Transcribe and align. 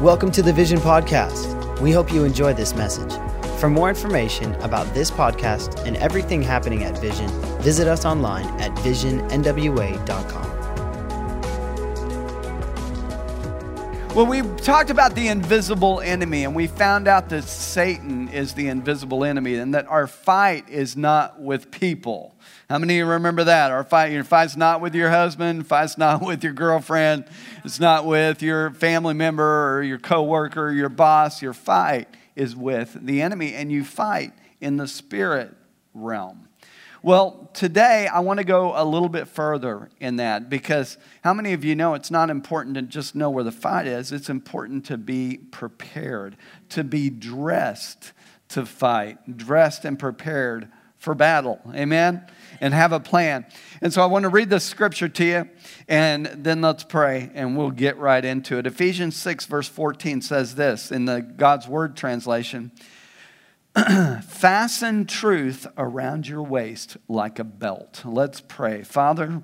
Welcome 0.00 0.30
to 0.32 0.42
the 0.42 0.52
Vision 0.52 0.78
Podcast. 0.78 1.80
We 1.80 1.90
hope 1.90 2.12
you 2.12 2.24
enjoy 2.24 2.52
this 2.52 2.74
message. 2.74 3.10
For 3.58 3.70
more 3.70 3.88
information 3.88 4.54
about 4.56 4.92
this 4.92 5.10
podcast 5.10 5.86
and 5.86 5.96
everything 5.96 6.42
happening 6.42 6.84
at 6.84 6.98
Vision, 6.98 7.30
visit 7.62 7.88
us 7.88 8.04
online 8.04 8.44
at 8.60 8.72
visionnwa.com. 8.80 10.55
Well, 14.16 14.24
we 14.24 14.40
talked 14.62 14.88
about 14.88 15.14
the 15.14 15.28
invisible 15.28 16.00
enemy, 16.00 16.44
and 16.44 16.54
we 16.54 16.68
found 16.68 17.06
out 17.06 17.28
that 17.28 17.44
Satan 17.44 18.30
is 18.30 18.54
the 18.54 18.68
invisible 18.68 19.24
enemy 19.24 19.56
and 19.56 19.74
that 19.74 19.86
our 19.88 20.06
fight 20.06 20.70
is 20.70 20.96
not 20.96 21.38
with 21.38 21.70
people. 21.70 22.34
How 22.70 22.78
many 22.78 22.98
of 22.98 23.06
you 23.06 23.12
remember 23.12 23.44
that? 23.44 23.72
Our 23.72 23.84
fight, 23.84 24.12
your 24.12 24.24
fight's 24.24 24.56
not 24.56 24.80
with 24.80 24.94
your 24.94 25.10
husband, 25.10 25.66
fight's 25.66 25.98
not 25.98 26.22
with 26.22 26.42
your 26.42 26.54
girlfriend, 26.54 27.26
it's 27.62 27.78
not 27.78 28.06
with 28.06 28.40
your 28.40 28.70
family 28.70 29.12
member 29.12 29.76
or 29.76 29.82
your 29.82 29.98
coworker, 29.98 30.68
or 30.68 30.72
your 30.72 30.88
boss. 30.88 31.42
Your 31.42 31.52
fight 31.52 32.08
is 32.34 32.56
with 32.56 32.96
the 32.98 33.20
enemy, 33.20 33.52
and 33.52 33.70
you 33.70 33.84
fight 33.84 34.32
in 34.62 34.78
the 34.78 34.88
spirit 34.88 35.52
realm. 35.92 36.45
Well, 37.06 37.48
today 37.54 38.08
I 38.08 38.18
want 38.18 38.38
to 38.38 38.44
go 38.44 38.72
a 38.74 38.82
little 38.84 39.08
bit 39.08 39.28
further 39.28 39.90
in 40.00 40.16
that 40.16 40.50
because 40.50 40.98
how 41.22 41.32
many 41.34 41.52
of 41.52 41.64
you 41.64 41.76
know 41.76 41.94
it's 41.94 42.10
not 42.10 42.30
important 42.30 42.74
to 42.74 42.82
just 42.82 43.14
know 43.14 43.30
where 43.30 43.44
the 43.44 43.52
fight 43.52 43.86
is? 43.86 44.10
It's 44.10 44.28
important 44.28 44.86
to 44.86 44.98
be 44.98 45.36
prepared, 45.36 46.36
to 46.70 46.82
be 46.82 47.08
dressed 47.08 48.10
to 48.48 48.66
fight, 48.66 49.36
dressed 49.36 49.84
and 49.84 49.96
prepared 49.96 50.68
for 50.98 51.14
battle. 51.14 51.60
Amen? 51.76 52.26
And 52.60 52.74
have 52.74 52.90
a 52.90 52.98
plan. 52.98 53.46
And 53.80 53.92
so 53.92 54.02
I 54.02 54.06
want 54.06 54.24
to 54.24 54.28
read 54.28 54.50
this 54.50 54.64
scripture 54.64 55.08
to 55.08 55.24
you, 55.24 55.48
and 55.86 56.26
then 56.26 56.60
let's 56.60 56.82
pray, 56.82 57.30
and 57.34 57.56
we'll 57.56 57.70
get 57.70 57.98
right 57.98 58.24
into 58.24 58.58
it. 58.58 58.66
Ephesians 58.66 59.14
6, 59.14 59.46
verse 59.46 59.68
14 59.68 60.22
says 60.22 60.56
this 60.56 60.90
in 60.90 61.04
the 61.04 61.20
God's 61.20 61.68
Word 61.68 61.96
translation 61.96 62.72
Fasten 64.22 65.04
truth 65.04 65.66
around 65.76 66.26
your 66.26 66.42
waist 66.42 66.96
like 67.08 67.38
a 67.38 67.44
belt. 67.44 68.02
Let's 68.06 68.40
pray. 68.40 68.82
Father, 68.82 69.42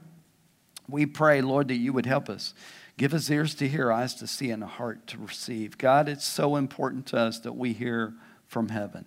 we 0.89 1.05
pray, 1.05 1.43
Lord, 1.43 1.69
that 1.69 1.77
you 1.77 1.93
would 1.93 2.07
help 2.07 2.31
us. 2.31 2.55
Give 2.97 3.13
us 3.13 3.29
ears 3.31 3.55
to 3.57 3.69
hear, 3.69 3.93
eyes 3.93 4.15
to 4.17 4.27
see, 4.27 4.51
and 4.51 4.63
a 4.63 4.67
heart 4.67 5.07
to 5.09 5.19
receive. 5.19 5.77
God, 5.77 6.09
it's 6.09 6.27
so 6.27 6.57
important 6.57 7.07
to 7.09 7.19
us 7.19 7.41
that 7.41 7.55
we 7.55 7.75
hear 7.75 8.15
from 8.47 8.71
heaven. 8.71 9.05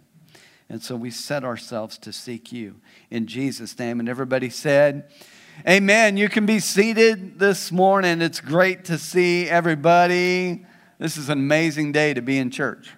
And 0.70 0.81
so 0.81 0.96
we 0.96 1.09
set 1.09 1.44
ourselves 1.44 1.98
to 2.00 2.14
seek 2.14 2.52
you 2.52 2.76
in 3.09 3.26
Jesus' 3.26 3.78
name. 3.80 4.00
And 4.00 4.08
everybody 4.08 4.50
said, 4.50 5.09
Amen. 5.68 6.18
You 6.18 6.30
can 6.30 6.46
be 6.46 6.59
seated 6.59 7.40
this 7.40 7.72
morning. 7.72 8.22
It's 8.22 8.42
great 8.42 8.86
to 8.86 8.98
see 8.98 9.50
everybody. 9.50 10.66
This 11.00 11.18
is 11.18 11.30
an 11.30 11.40
amazing 11.40 11.94
day 11.94 12.14
to 12.14 12.22
be 12.22 12.38
in 12.38 12.52
church. 12.52 12.92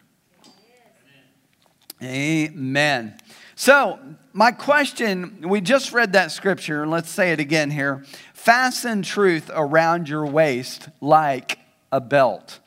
Amen. 2.01 3.17
So, 3.55 3.99
my 4.33 4.51
question 4.51 5.43
we 5.47 5.61
just 5.61 5.91
read 5.91 6.13
that 6.13 6.31
scripture, 6.31 6.83
and 6.83 6.91
let's 6.91 7.09
say 7.09 7.31
it 7.31 7.39
again 7.39 7.71
here. 7.71 8.03
Fasten 8.33 9.01
truth 9.01 9.49
around 9.53 10.07
your 10.07 10.25
waist 10.25 10.89
like 11.01 11.59
a 11.91 11.99
belt. 11.99 12.59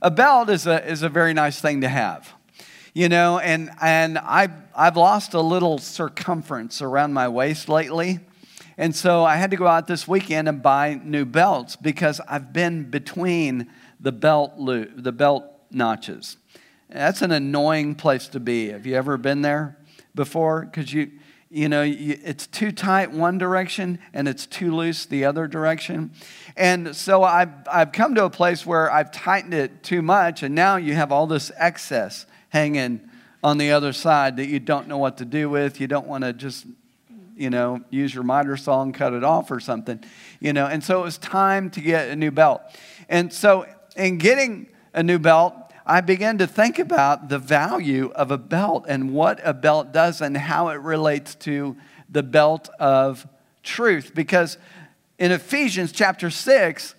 A 0.00 0.10
belt 0.10 0.50
is 0.50 0.66
a, 0.66 0.84
is 0.84 1.02
a 1.02 1.08
very 1.08 1.32
nice 1.32 1.60
thing 1.60 1.80
to 1.82 1.88
have 1.88 2.32
you 2.94 3.08
know, 3.08 3.38
and, 3.38 3.70
and 3.80 4.18
I've, 4.18 4.52
I've 4.76 4.96
lost 4.96 5.34
a 5.34 5.40
little 5.40 5.78
circumference 5.78 6.82
around 6.82 7.12
my 7.12 7.28
waist 7.28 7.68
lately. 7.68 8.20
And 8.76 8.94
so 8.94 9.24
I 9.24 9.36
had 9.36 9.50
to 9.50 9.56
go 9.56 9.66
out 9.66 9.86
this 9.86 10.06
weekend 10.06 10.48
and 10.48 10.62
buy 10.62 11.00
new 11.02 11.24
belts 11.24 11.76
because 11.76 12.20
I've 12.28 12.52
been 12.52 12.90
between 12.90 13.68
the 14.00 14.12
belt, 14.12 14.54
lo- 14.56 14.86
the 14.94 15.12
belt 15.12 15.44
notches. 15.70 16.36
That's 16.92 17.22
an 17.22 17.32
annoying 17.32 17.94
place 17.94 18.28
to 18.28 18.40
be. 18.40 18.68
Have 18.68 18.84
you 18.84 18.94
ever 18.96 19.16
been 19.16 19.40
there 19.40 19.78
before? 20.14 20.66
Because 20.66 20.92
you, 20.92 21.10
you 21.50 21.68
know, 21.68 21.82
you, 21.82 22.18
it's 22.22 22.46
too 22.46 22.70
tight 22.70 23.10
one 23.10 23.38
direction 23.38 23.98
and 24.12 24.28
it's 24.28 24.44
too 24.46 24.74
loose 24.74 25.06
the 25.06 25.24
other 25.24 25.46
direction. 25.46 26.10
And 26.54 26.94
so 26.94 27.22
I've, 27.22 27.52
I've 27.70 27.92
come 27.92 28.14
to 28.16 28.24
a 28.24 28.30
place 28.30 28.66
where 28.66 28.90
I've 28.90 29.10
tightened 29.10 29.54
it 29.54 29.82
too 29.82 30.02
much, 30.02 30.42
and 30.42 30.54
now 30.54 30.76
you 30.76 30.94
have 30.94 31.10
all 31.12 31.26
this 31.26 31.50
excess 31.56 32.26
hanging 32.50 33.00
on 33.42 33.56
the 33.56 33.72
other 33.72 33.94
side 33.94 34.36
that 34.36 34.46
you 34.46 34.60
don't 34.60 34.86
know 34.86 34.98
what 34.98 35.16
to 35.18 35.24
do 35.24 35.48
with. 35.48 35.80
You 35.80 35.86
don't 35.86 36.06
want 36.06 36.24
to 36.24 36.34
just, 36.34 36.66
you 37.36 37.48
know, 37.48 37.80
use 37.88 38.14
your 38.14 38.22
miter 38.22 38.56
saw 38.58 38.82
and 38.82 38.94
cut 38.94 39.14
it 39.14 39.24
off 39.24 39.50
or 39.50 39.60
something, 39.60 40.04
you 40.40 40.52
know. 40.52 40.66
And 40.66 40.84
so 40.84 41.00
it 41.00 41.04
was 41.04 41.16
time 41.16 41.70
to 41.70 41.80
get 41.80 42.08
a 42.08 42.16
new 42.16 42.30
belt. 42.30 42.60
And 43.08 43.32
so 43.32 43.66
in 43.96 44.18
getting 44.18 44.68
a 44.94 45.02
new 45.02 45.18
belt, 45.18 45.54
I 45.84 46.00
began 46.00 46.38
to 46.38 46.46
think 46.46 46.78
about 46.78 47.28
the 47.28 47.38
value 47.38 48.12
of 48.14 48.30
a 48.30 48.38
belt 48.38 48.84
and 48.88 49.12
what 49.12 49.40
a 49.42 49.52
belt 49.52 49.92
does 49.92 50.20
and 50.20 50.36
how 50.36 50.68
it 50.68 50.80
relates 50.80 51.34
to 51.36 51.76
the 52.08 52.22
belt 52.22 52.68
of 52.78 53.26
truth. 53.62 54.12
Because 54.14 54.58
in 55.18 55.32
Ephesians 55.32 55.92
chapter 55.92 56.30
6, 56.30 56.94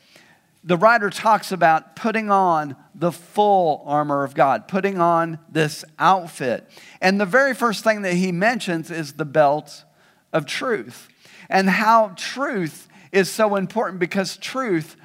the 0.64 0.78
writer 0.78 1.10
talks 1.10 1.52
about 1.52 1.96
putting 1.96 2.30
on 2.30 2.76
the 2.96 3.12
full 3.12 3.84
armor 3.86 4.24
of 4.24 4.34
God, 4.34 4.68
putting 4.68 5.00
on 5.00 5.40
this 5.50 5.84
outfit. 6.00 6.70
And 7.02 7.20
the 7.20 7.26
very 7.26 7.54
first 7.54 7.84
thing 7.84 8.02
that 8.04 8.14
he 8.14 8.32
mentions 8.32 8.90
is 8.90 9.14
the 9.14 9.26
belt 9.26 9.84
of 10.32 10.46
truth 10.46 11.10
and 11.50 11.70
how 11.70 12.14
truth 12.16 12.88
is 13.12 13.30
so 13.30 13.56
important 13.56 14.00
because 14.00 14.38
truth 14.38 14.96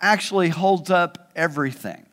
actually 0.00 0.48
holds 0.48 0.90
up 0.90 1.30
everything 1.36 2.05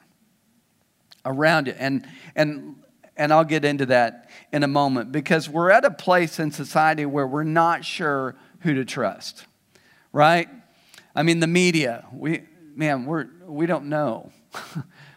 around 1.25 1.67
it. 1.67 1.75
And, 1.79 2.07
and, 2.35 2.75
and 3.15 3.31
I'll 3.31 3.43
get 3.43 3.65
into 3.65 3.85
that 3.87 4.29
in 4.51 4.63
a 4.63 4.67
moment 4.67 5.11
because 5.11 5.49
we're 5.49 5.71
at 5.71 5.85
a 5.85 5.91
place 5.91 6.39
in 6.39 6.51
society 6.51 7.05
where 7.05 7.27
we're 7.27 7.43
not 7.43 7.85
sure 7.85 8.35
who 8.61 8.73
to 8.73 8.85
trust, 8.85 9.45
right? 10.11 10.47
I 11.15 11.23
mean, 11.23 11.39
the 11.39 11.47
media, 11.47 12.05
we, 12.11 12.43
man, 12.75 13.05
we're, 13.05 13.27
we 13.45 13.65
don't 13.65 13.85
know 13.85 14.31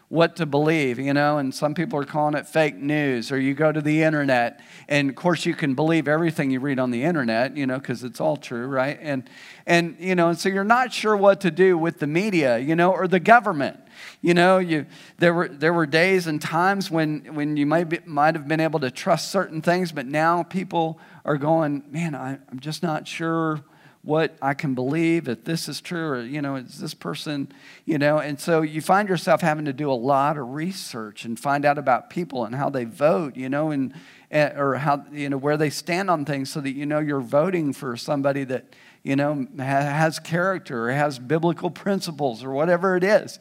what 0.09 0.37
to 0.37 0.45
believe, 0.45 0.99
you 0.99 1.13
know, 1.13 1.37
and 1.37 1.53
some 1.53 1.73
people 1.73 1.99
are 1.99 2.05
calling 2.05 2.33
it 2.33 2.47
fake 2.47 2.77
news. 2.77 3.29
Or 3.29 3.37
you 3.37 3.53
go 3.53 3.73
to 3.73 3.81
the 3.81 4.03
internet, 4.03 4.61
and 4.87 5.09
of 5.09 5.15
course, 5.15 5.45
you 5.45 5.53
can 5.53 5.73
believe 5.73 6.07
everything 6.07 6.49
you 6.49 6.61
read 6.61 6.79
on 6.79 6.91
the 6.91 7.03
internet, 7.03 7.57
you 7.57 7.67
know, 7.67 7.77
because 7.77 8.05
it's 8.05 8.21
all 8.21 8.37
true, 8.37 8.67
right? 8.67 8.97
And, 9.01 9.29
and, 9.65 9.97
you 9.99 10.15
know, 10.15 10.29
and 10.29 10.39
so 10.39 10.47
you're 10.47 10.63
not 10.63 10.93
sure 10.93 11.17
what 11.17 11.41
to 11.41 11.51
do 11.51 11.77
with 11.77 11.99
the 11.99 12.07
media, 12.07 12.57
you 12.57 12.73
know, 12.73 12.91
or 12.91 13.07
the 13.09 13.19
government. 13.19 13.81
You 14.21 14.33
know, 14.33 14.59
you, 14.59 14.85
there, 15.17 15.33
were, 15.33 15.49
there 15.49 15.73
were 15.73 15.85
days 15.85 16.25
and 16.25 16.41
times 16.41 16.89
when, 16.89 17.35
when 17.35 17.57
you 17.57 17.65
might, 17.65 17.89
be, 17.89 17.99
might 18.05 18.35
have 18.35 18.47
been 18.47 18.61
able 18.61 18.79
to 18.79 18.91
trust 18.91 19.29
certain 19.29 19.61
things, 19.61 19.91
but 19.91 20.05
now 20.05 20.41
people 20.43 20.99
are 21.25 21.37
going, 21.37 21.83
man, 21.91 22.15
I, 22.15 22.37
I'm 22.49 22.59
just 22.61 22.81
not 22.81 23.09
sure 23.09 23.61
what 24.07 24.37
I 24.41 24.53
can 24.53 24.73
believe, 24.73 25.27
if 25.27 25.43
this 25.43 25.67
is 25.67 25.81
true, 25.81 26.07
or, 26.07 26.21
you 26.21 26.41
know, 26.41 26.55
is 26.55 26.79
this 26.79 26.93
person, 26.93 27.51
you 27.83 27.97
know, 27.97 28.19
and 28.19 28.39
so 28.39 28.61
you 28.61 28.79
find 28.79 29.09
yourself 29.09 29.41
having 29.41 29.65
to 29.65 29.73
do 29.73 29.91
a 29.91 29.93
lot 29.93 30.37
of 30.37 30.47
research 30.47 31.25
and 31.25 31.37
find 31.37 31.65
out 31.65 31.77
about 31.77 32.09
people 32.09 32.45
and 32.45 32.55
how 32.55 32.69
they 32.69 32.85
vote, 32.85 33.35
you 33.35 33.49
know, 33.49 33.69
and, 33.69 33.93
eh, 34.31 34.53
or 34.55 34.75
how, 34.75 35.03
you 35.11 35.29
know, 35.29 35.35
where 35.35 35.57
they 35.57 35.69
stand 35.69 36.09
on 36.09 36.23
things 36.23 36.49
so 36.49 36.61
that 36.61 36.71
you 36.71 36.85
know 36.85 36.99
you're 36.99 37.19
voting 37.19 37.73
for 37.73 37.97
somebody 37.97 38.45
that, 38.45 38.73
you 39.03 39.17
know, 39.17 39.45
has 39.57 40.19
character 40.19 40.87
or 40.87 40.93
has 40.93 41.19
biblical 41.19 41.69
principles 41.69 42.45
or 42.45 42.51
whatever 42.51 42.95
it 42.95 43.03
is. 43.03 43.39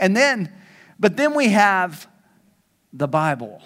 And 0.00 0.16
then, 0.16 0.52
but 0.98 1.16
then 1.16 1.32
we 1.32 1.50
have 1.50 2.08
the 2.92 3.06
Bible. 3.06 3.62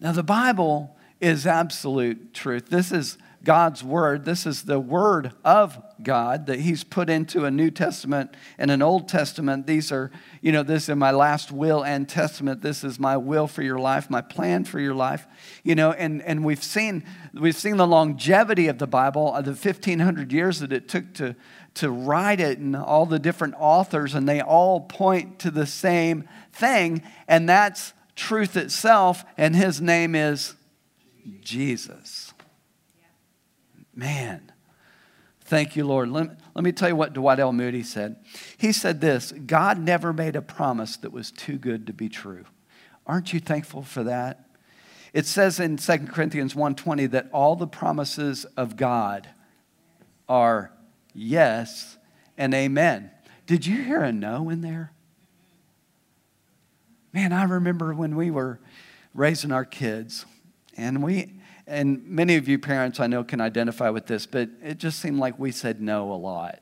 Now, 0.00 0.10
the 0.10 0.24
Bible 0.24 0.96
is 1.20 1.46
absolute 1.46 2.34
truth. 2.34 2.68
This 2.68 2.90
is 2.90 3.16
God's 3.44 3.84
word. 3.84 4.24
This 4.24 4.46
is 4.46 4.62
the 4.62 4.80
word 4.80 5.32
of 5.44 5.80
God 6.02 6.46
that 6.46 6.60
He's 6.60 6.82
put 6.82 7.08
into 7.08 7.44
a 7.44 7.50
New 7.50 7.70
Testament 7.70 8.34
and 8.58 8.70
an 8.70 8.82
Old 8.82 9.08
Testament. 9.08 9.66
These 9.66 9.92
are, 9.92 10.10
you 10.40 10.50
know, 10.50 10.62
this 10.62 10.88
is 10.88 10.96
my 10.96 11.10
last 11.10 11.52
will 11.52 11.84
and 11.84 12.08
testament. 12.08 12.62
This 12.62 12.82
is 12.82 12.98
my 12.98 13.16
will 13.16 13.46
for 13.46 13.62
your 13.62 13.78
life, 13.78 14.10
my 14.10 14.20
plan 14.20 14.64
for 14.64 14.80
your 14.80 14.94
life. 14.94 15.26
You 15.62 15.74
know, 15.74 15.92
and, 15.92 16.22
and 16.22 16.44
we've 16.44 16.62
seen 16.62 17.04
we've 17.34 17.56
seen 17.56 17.76
the 17.76 17.86
longevity 17.86 18.68
of 18.68 18.78
the 18.78 18.86
Bible, 18.86 19.32
uh, 19.34 19.42
the 19.42 19.50
1500 19.50 20.32
years 20.32 20.60
that 20.60 20.72
it 20.72 20.88
took 20.88 21.14
to, 21.14 21.36
to 21.74 21.90
write 21.90 22.40
it 22.40 22.58
and 22.58 22.74
all 22.74 23.06
the 23.06 23.18
different 23.18 23.54
authors, 23.58 24.14
and 24.14 24.28
they 24.28 24.40
all 24.40 24.80
point 24.80 25.38
to 25.40 25.50
the 25.50 25.66
same 25.66 26.28
thing, 26.52 27.02
and 27.28 27.48
that's 27.48 27.92
truth 28.16 28.56
itself, 28.56 29.24
and 29.36 29.56
his 29.56 29.80
name 29.80 30.14
is 30.14 30.54
Jesus. 31.40 32.33
Man, 33.94 34.52
thank 35.42 35.76
you, 35.76 35.84
Lord. 35.86 36.08
Let, 36.08 36.38
let 36.54 36.64
me 36.64 36.72
tell 36.72 36.88
you 36.88 36.96
what 36.96 37.12
Dwight 37.12 37.38
L. 37.38 37.52
Moody 37.52 37.82
said. 37.82 38.16
He 38.56 38.72
said 38.72 39.00
this 39.00 39.32
God 39.32 39.78
never 39.78 40.12
made 40.12 40.36
a 40.36 40.42
promise 40.42 40.96
that 40.98 41.12
was 41.12 41.30
too 41.30 41.58
good 41.58 41.86
to 41.86 41.92
be 41.92 42.08
true. 42.08 42.44
Aren't 43.06 43.32
you 43.32 43.40
thankful 43.40 43.82
for 43.82 44.02
that? 44.04 44.48
It 45.12 45.26
says 45.26 45.60
in 45.60 45.76
2 45.76 46.08
Corinthians 46.08 46.54
1:20 46.54 47.10
that 47.12 47.28
all 47.32 47.54
the 47.54 47.66
promises 47.66 48.44
of 48.56 48.76
God 48.76 49.28
are 50.28 50.72
yes 51.14 51.98
and 52.36 52.52
amen. 52.52 53.10
Did 53.46 53.66
you 53.66 53.82
hear 53.82 54.02
a 54.02 54.12
no 54.12 54.48
in 54.48 54.60
there? 54.60 54.92
Man, 57.12 57.32
I 57.32 57.44
remember 57.44 57.94
when 57.94 58.16
we 58.16 58.30
were 58.30 58.58
raising 59.14 59.52
our 59.52 59.64
kids, 59.64 60.26
and 60.76 61.00
we, 61.00 61.34
and 61.66 62.06
many 62.06 62.36
of 62.36 62.48
you 62.48 62.58
parents 62.58 63.00
I 63.00 63.06
know 63.06 63.24
can 63.24 63.40
identify 63.40 63.90
with 63.90 64.06
this, 64.06 64.26
but 64.26 64.50
it 64.62 64.78
just 64.78 65.00
seemed 65.00 65.18
like 65.18 65.38
we 65.38 65.50
said 65.50 65.80
no 65.80 66.12
a 66.12 66.14
lot. 66.14 66.60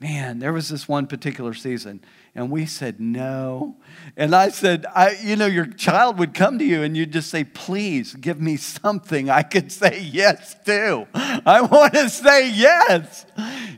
Man, 0.00 0.40
there 0.40 0.52
was 0.52 0.68
this 0.68 0.88
one 0.88 1.06
particular 1.06 1.54
season, 1.54 2.00
and 2.34 2.50
we 2.50 2.66
said 2.66 2.98
no. 2.98 3.76
And 4.16 4.34
I 4.34 4.48
said, 4.48 4.84
I, 4.92 5.16
you 5.22 5.36
know, 5.36 5.46
your 5.46 5.66
child 5.66 6.18
would 6.18 6.34
come 6.34 6.58
to 6.58 6.64
you 6.64 6.82
and 6.82 6.96
you'd 6.96 7.12
just 7.12 7.30
say, 7.30 7.44
please 7.44 8.14
give 8.14 8.40
me 8.40 8.56
something 8.56 9.30
I 9.30 9.42
could 9.44 9.70
say 9.70 10.00
yes 10.00 10.56
to. 10.64 11.06
I 11.14 11.60
want 11.60 11.92
to 11.92 12.08
say 12.08 12.50
yes, 12.50 13.26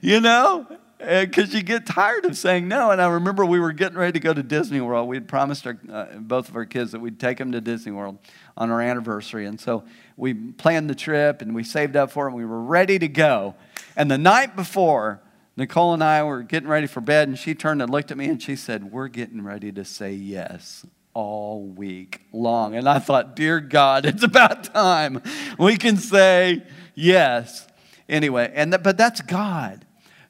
you 0.01 0.21
know? 0.21 0.67
Because 1.05 1.55
you 1.55 1.63
get 1.63 1.87
tired 1.87 2.25
of 2.25 2.37
saying 2.37 2.69
no. 2.69 2.91
And 2.91 3.01
I 3.01 3.09
remember 3.09 3.45
we 3.45 3.61
were 3.61 3.73
getting 3.73 3.99
ready 3.99 4.13
to 4.13 4.21
go 4.21 4.33
to 4.33 4.43
Disney 4.43 4.81
World. 4.81 5.09
We 5.09 5.17
had 5.17 5.29
promised 5.29 5.67
our, 5.67 5.79
uh, 5.91 6.07
both 6.17 6.49
of 6.49 6.57
our 6.57 6.65
kids 6.65 6.93
that 6.93 7.01
we'd 7.01 7.21
take 7.21 7.39
them 7.39 7.53
to 7.53 7.61
Disney 7.61 7.93
World 7.93 8.19
on 8.57 8.71
our 8.71 8.81
anniversary. 8.81 9.47
And 9.47 9.61
so 9.61 9.85
we 10.17 10.35
planned 10.35 10.89
the 10.89 10.95
trip 10.95 11.43
and 11.43 11.55
we 11.55 11.65
saved 11.65 11.97
up 11.97 12.11
for 12.11 12.27
it 12.27 12.31
and 12.31 12.37
we 12.37 12.45
were 12.45 12.63
ready 12.63 12.99
to 12.99 13.09
go. 13.09 13.55
And 13.97 14.11
the 14.11 14.19
night 14.19 14.57
before, 14.57 15.21
Nicole 15.57 15.95
and 15.95 16.03
I 16.03 16.23
were 16.25 16.43
getting 16.43 16.69
ready 16.69 16.89
for 16.89 17.01
bed, 17.01 17.29
and 17.29 17.39
she 17.39 17.55
turned 17.55 17.81
and 17.81 17.91
looked 17.91 18.11
at 18.11 18.17
me 18.17 18.27
and 18.27 18.43
she 18.43 18.57
said, 18.57 18.91
We're 18.91 19.09
getting 19.09 19.43
ready 19.43 19.71
to 19.73 19.85
say 19.85 20.13
yes 20.13 20.85
all 21.13 21.63
week 21.63 22.23
long. 22.33 22.75
And 22.75 22.89
I 22.89 22.99
thought, 22.99 23.37
Dear 23.37 23.61
God, 23.61 24.05
it's 24.07 24.25
about 24.25 24.65
time 24.65 25.23
we 25.59 25.77
can 25.77 25.97
say 25.97 26.63
yes. 26.95 27.69
Anyway, 28.09 28.53
and 28.55 28.77
but 28.83 28.99
that's 28.99 29.21
God. 29.21 29.84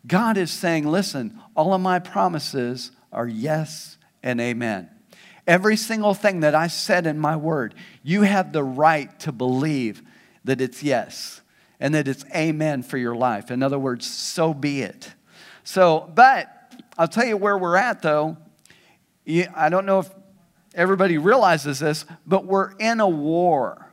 God 0.07 0.37
is 0.37 0.51
saying, 0.51 0.87
listen, 0.87 1.41
all 1.57 1.73
of 1.73 1.81
my 1.81 1.99
promises 1.99 2.91
are 3.13 3.27
yes 3.27 3.97
and 4.23 4.41
amen. 4.41 4.91
Every 5.47 5.77
single 5.77 6.15
thing 6.15 6.41
that 6.41 6.55
I 6.55 6.67
said 6.67 7.07
in 7.07 7.19
my 7.19 7.37
word, 7.37 7.75
you 8.03 8.23
have 8.23 8.53
the 8.53 8.65
right 8.65 9.19
to 9.21 9.33
believe 9.33 10.03
that 10.45 10.61
it's 10.61 10.83
yes 10.83 11.43
and 11.81 11.95
that 11.95 12.09
it's 12.09 12.25
amen 12.35 12.83
for 12.83 12.99
your 12.99 13.15
life. 13.15 13.51
In 13.51 13.63
other 13.63 13.79
words, 13.79 14.07
so 14.07 14.55
be 14.55 14.83
it. 14.83 15.13
So, 15.63 16.11
but 16.15 16.49
I'll 16.97 17.09
tell 17.09 17.27
you 17.27 17.37
where 17.37 17.59
we're 17.59 17.77
at 17.77 18.03
though. 18.03 18.37
I 19.55 19.69
don't 19.69 19.87
know 19.87 20.01
if 20.01 20.11
everybody 20.75 21.19
realizes 21.19 21.79
this, 21.79 22.05
but 22.27 22.45
we're 22.45 22.73
in 22.73 23.01
a 23.01 23.09
war. 23.09 23.91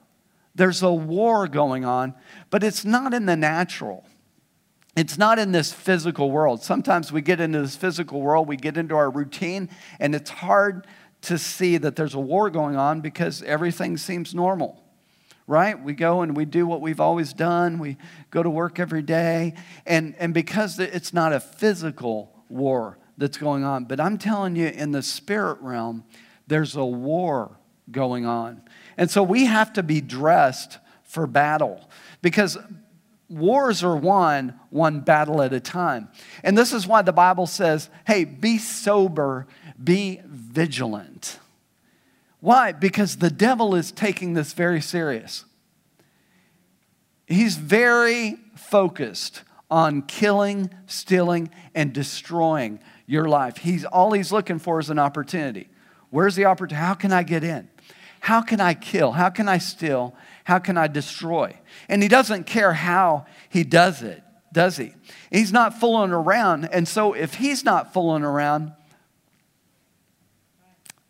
There's 0.55 0.83
a 0.83 0.91
war 0.91 1.47
going 1.47 1.85
on, 1.85 2.13
but 2.49 2.63
it's 2.63 2.83
not 2.83 3.13
in 3.13 3.25
the 3.25 3.37
natural. 3.37 4.05
It's 4.95 5.17
not 5.17 5.39
in 5.39 5.51
this 5.51 5.71
physical 5.71 6.31
world. 6.31 6.63
Sometimes 6.63 7.11
we 7.11 7.21
get 7.21 7.39
into 7.39 7.61
this 7.61 7.75
physical 7.75 8.21
world, 8.21 8.47
we 8.47 8.57
get 8.57 8.75
into 8.75 8.95
our 8.95 9.09
routine, 9.09 9.69
and 9.99 10.13
it's 10.13 10.29
hard 10.29 10.85
to 11.21 11.37
see 11.37 11.77
that 11.77 11.95
there's 11.95 12.13
a 12.13 12.19
war 12.19 12.49
going 12.49 12.75
on 12.75 12.99
because 12.99 13.41
everything 13.43 13.95
seems 13.95 14.35
normal, 14.35 14.83
right? 15.47 15.81
We 15.81 15.93
go 15.93 16.21
and 16.21 16.35
we 16.35 16.45
do 16.45 16.67
what 16.67 16.81
we've 16.81 16.99
always 16.99 17.31
done, 17.31 17.79
we 17.79 17.97
go 18.31 18.43
to 18.43 18.49
work 18.49 18.79
every 18.79 19.01
day, 19.01 19.53
and, 19.85 20.13
and 20.19 20.33
because 20.33 20.77
it's 20.79 21.13
not 21.13 21.31
a 21.31 21.39
physical 21.39 22.43
war 22.49 22.97
that's 23.17 23.37
going 23.37 23.63
on, 23.63 23.85
but 23.85 23.99
I'm 23.99 24.17
telling 24.17 24.55
you, 24.55 24.67
in 24.67 24.91
the 24.91 25.03
spirit 25.03 25.59
realm, 25.61 26.03
there's 26.47 26.75
a 26.75 26.85
war 26.85 27.57
going 27.91 28.25
on. 28.25 28.61
And 28.97 29.09
so 29.09 29.23
we 29.23 29.45
have 29.45 29.71
to 29.73 29.83
be 29.83 30.01
dressed 30.01 30.79
for 31.03 31.27
battle 31.27 31.89
because 32.21 32.57
wars 33.31 33.83
are 33.83 33.95
won 33.95 34.59
one 34.69 34.99
battle 34.99 35.41
at 35.41 35.53
a 35.53 35.59
time. 35.59 36.09
And 36.43 36.57
this 36.57 36.73
is 36.73 36.85
why 36.85 37.01
the 37.01 37.13
Bible 37.13 37.47
says, 37.47 37.89
hey, 38.05 38.25
be 38.25 38.57
sober, 38.57 39.47
be 39.81 40.21
vigilant. 40.25 41.39
Why? 42.39 42.71
Because 42.71 43.17
the 43.17 43.29
devil 43.29 43.75
is 43.75 43.91
taking 43.91 44.33
this 44.33 44.53
very 44.53 44.81
serious. 44.81 45.45
He's 47.27 47.55
very 47.55 48.37
focused 48.55 49.43
on 49.69 50.01
killing, 50.01 50.69
stealing, 50.85 51.49
and 51.73 51.93
destroying 51.93 52.79
your 53.05 53.29
life. 53.29 53.57
He's 53.57 53.85
all 53.85 54.11
he's 54.11 54.31
looking 54.31 54.59
for 54.59 54.79
is 54.79 54.89
an 54.89 54.99
opportunity. 54.99 55.69
Where's 56.09 56.35
the 56.35 56.45
opportunity? 56.45 56.85
How 56.85 56.93
can 56.93 57.13
I 57.13 57.23
get 57.23 57.43
in? 57.43 57.69
How 58.21 58.41
can 58.41 58.61
I 58.61 58.75
kill? 58.75 59.13
How 59.13 59.31
can 59.31 59.49
I 59.49 59.57
steal? 59.57 60.15
How 60.43 60.59
can 60.59 60.77
I 60.77 60.87
destroy? 60.87 61.57
And 61.89 62.03
he 62.03 62.07
doesn't 62.07 62.45
care 62.45 62.73
how 62.73 63.25
he 63.49 63.63
does 63.63 64.03
it, 64.03 64.23
does 64.53 64.77
he? 64.77 64.93
He's 65.31 65.51
not 65.51 65.79
fooling 65.79 66.11
around. 66.11 66.65
And 66.65 66.87
so 66.87 67.13
if 67.13 67.35
he's 67.35 67.65
not 67.65 67.93
fooling 67.93 68.23
around, 68.23 68.73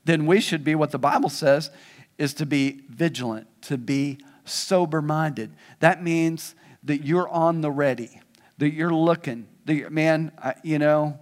then 0.06 0.26
we 0.26 0.40
should 0.40 0.64
be 0.64 0.74
what 0.74 0.92
the 0.92 0.98
Bible 0.98 1.30
says 1.30 1.70
is 2.18 2.34
to 2.36 2.46
be 2.46 2.84
vigilant, 2.90 3.48
to 3.64 3.78
be 3.78 4.18
sober 4.46 5.02
minded. 5.02 5.52
That 5.82 6.02
means 6.02 6.56
that 6.84 7.04
you're 7.04 7.28
on 7.28 7.60
the 7.60 7.72
ready, 7.72 8.22
that 8.58 8.74
you're 8.74 8.94
looking. 8.94 9.48
That 9.66 9.92
man, 9.92 10.32
I, 10.42 10.56
you 10.64 10.80
know, 10.80 11.20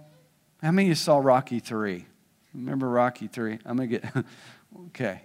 how 0.62 0.70
many 0.70 0.86
of 0.86 0.90
you 0.90 0.94
saw 0.94 1.18
Rocky 1.18 1.58
3? 1.58 2.06
Remember 2.54 2.88
Rocky 2.88 3.26
3? 3.26 3.58
I'm 3.64 3.76
going 3.76 3.90
to 3.90 3.98
get, 3.98 4.24
okay 4.86 5.22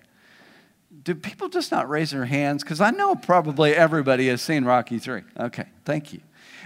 do 1.05 1.13
people 1.13 1.49
just 1.49 1.71
not 1.71 1.87
raise 1.87 2.11
their 2.11 2.25
hands? 2.25 2.63
Because 2.63 2.81
I 2.81 2.89
know 2.89 3.15
probably 3.15 3.73
everybody 3.73 4.27
has 4.27 4.41
seen 4.41 4.65
Rocky 4.65 4.99
3. 4.99 5.21
Okay, 5.39 5.67
thank 5.85 6.11
you. 6.11 6.19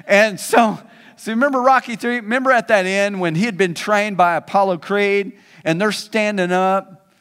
And 0.07 0.39
so, 0.39 0.79
so 1.17 1.31
remember 1.31 1.61
Rocky 1.61 1.97
3? 1.97 2.15
Remember 2.21 2.51
at 2.51 2.69
that 2.69 2.85
end 2.85 3.19
when 3.19 3.35
he 3.35 3.43
had 3.43 3.57
been 3.57 3.73
trained 3.73 4.15
by 4.15 4.35
Apollo 4.35 4.77
Creed 4.77 5.37
and 5.65 5.79
they're 5.79 5.91
standing 5.91 6.53
up 6.53 7.11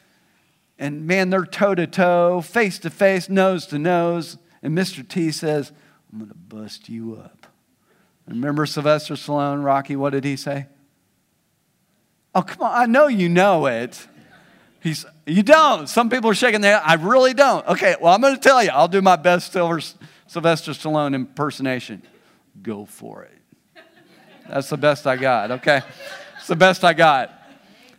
and 0.79 1.09
man, 1.09 1.31
they're 1.31 1.45
toe 1.45 1.75
to 1.75 1.89
toe, 1.89 2.41
face 2.41 2.79
to 2.79 2.91
face, 2.91 3.29
nose 3.29 3.67
to 3.67 3.81
nose. 3.81 4.39
And 4.63 4.79
Mr. 4.79 5.07
T 5.07 5.33
says, 5.33 5.73
I'm 6.13 6.19
going 6.19 6.31
to 6.31 6.37
bust 6.37 6.89
you 6.89 7.17
up. 7.17 7.49
Remember 8.29 8.65
Sylvester 8.65 9.15
Stallone, 9.15 9.65
Rocky, 9.65 9.97
what 9.97 10.11
did 10.11 10.25
he 10.25 10.37
say? 10.37 10.67
Oh, 12.33 12.43
come 12.43 12.63
on, 12.63 12.81
I 12.81 12.87
know 12.87 13.09
you 13.09 13.29
know 13.29 13.67
it. 13.67 14.07
He's, 14.81 15.05
you 15.27 15.43
don't. 15.43 15.89
Some 15.89 16.09
people 16.09 16.31
are 16.31 16.35
shaking 16.35 16.61
their 16.61 16.79
head. 16.79 16.83
I 16.85 16.95
really 16.95 17.35
don't. 17.35 17.67
Okay, 17.67 17.97
well, 18.01 18.15
I'm 18.15 18.21
going 18.21 18.35
to 18.35 18.41
tell 18.41 18.63
you. 18.63 18.71
I'll 18.71 18.89
do 18.89 19.03
my 19.03 19.17
best 19.17 19.53
Sylvester 19.53 20.73
Stallone 20.73 21.15
impersonation. 21.15 22.03
Go 22.63 22.85
for 22.85 23.25
it. 23.25 23.83
That's 24.49 24.71
the 24.71 24.77
best 24.77 25.07
I 25.07 25.17
got, 25.17 25.51
okay? 25.51 25.83
It's 26.39 26.47
the 26.47 26.57
best 26.57 26.85
I 26.85 26.95
got. 26.95 27.33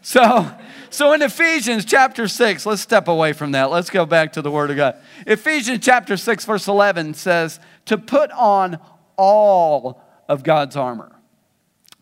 So, 0.01 0.49
so 0.89 1.13
in 1.13 1.21
Ephesians 1.21 1.85
chapter 1.85 2.27
6, 2.27 2.65
let's 2.65 2.81
step 2.81 3.07
away 3.07 3.33
from 3.33 3.51
that. 3.51 3.69
Let's 3.69 3.89
go 3.89 4.05
back 4.05 4.33
to 4.33 4.41
the 4.41 4.49
Word 4.49 4.71
of 4.71 4.77
God. 4.77 4.95
Ephesians 5.27 5.85
chapter 5.85 6.17
6, 6.17 6.45
verse 6.45 6.67
11 6.67 7.13
says, 7.13 7.59
to 7.85 7.97
put 7.97 8.31
on 8.31 8.79
all 9.17 10.01
of 10.27 10.43
God's 10.43 10.75
armor. 10.75 11.11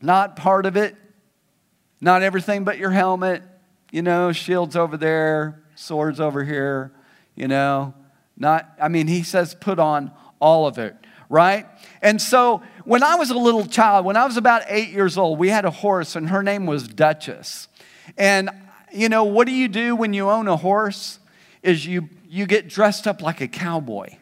Not 0.02 0.36
part 0.36 0.66
of 0.68 0.78
it, 0.78 0.96
not 2.00 2.22
everything 2.22 2.64
but 2.64 2.78
your 2.78 2.92
helmet, 2.92 3.42
you 3.92 4.02
know, 4.02 4.32
shields 4.32 4.76
over 4.76 4.98
there, 4.98 5.64
swords 5.76 6.20
over 6.20 6.44
here, 6.44 6.92
you 7.36 7.48
know. 7.48 7.94
Not, 8.38 8.70
I 8.82 8.88
mean, 8.88 9.08
he 9.08 9.24
says 9.24 9.56
put 9.56 9.80
on 9.80 10.12
all 10.40 10.68
of 10.68 10.78
it, 10.78 10.96
right? 11.30 11.66
And 12.02 12.22
so 12.22 12.62
when 12.86 13.04
I 13.04 13.16
was 13.16 13.32
a 13.32 13.38
little 13.38 13.66
child, 13.66 14.06
when 14.06 14.16
I 14.16 14.26
was 14.26 14.38
about 14.38 14.64
eight 14.68 14.90
years 14.90 15.18
old, 15.18 15.40
we 15.40 15.50
had 15.50 15.66
a 15.66 15.72
horse 15.72 16.16
and 16.16 16.30
her 16.30 16.44
name 16.44 16.66
was 16.66 16.88
Duchess. 16.88 17.68
And, 18.18 18.50
you 18.94 19.10
know, 19.10 19.24
what 19.24 19.48
do 19.48 19.54
you 19.54 19.68
do 19.68 19.96
when 19.96 20.14
you 20.14 20.30
own 20.30 20.48
a 20.48 20.58
horse? 20.58 21.20
Is 21.64 21.86
you, 21.86 22.10
you 22.30 22.46
get 22.46 22.68
dressed 22.68 23.08
up 23.08 23.22
like 23.22 23.42
a 23.42 23.48
cowboy, 23.48 24.16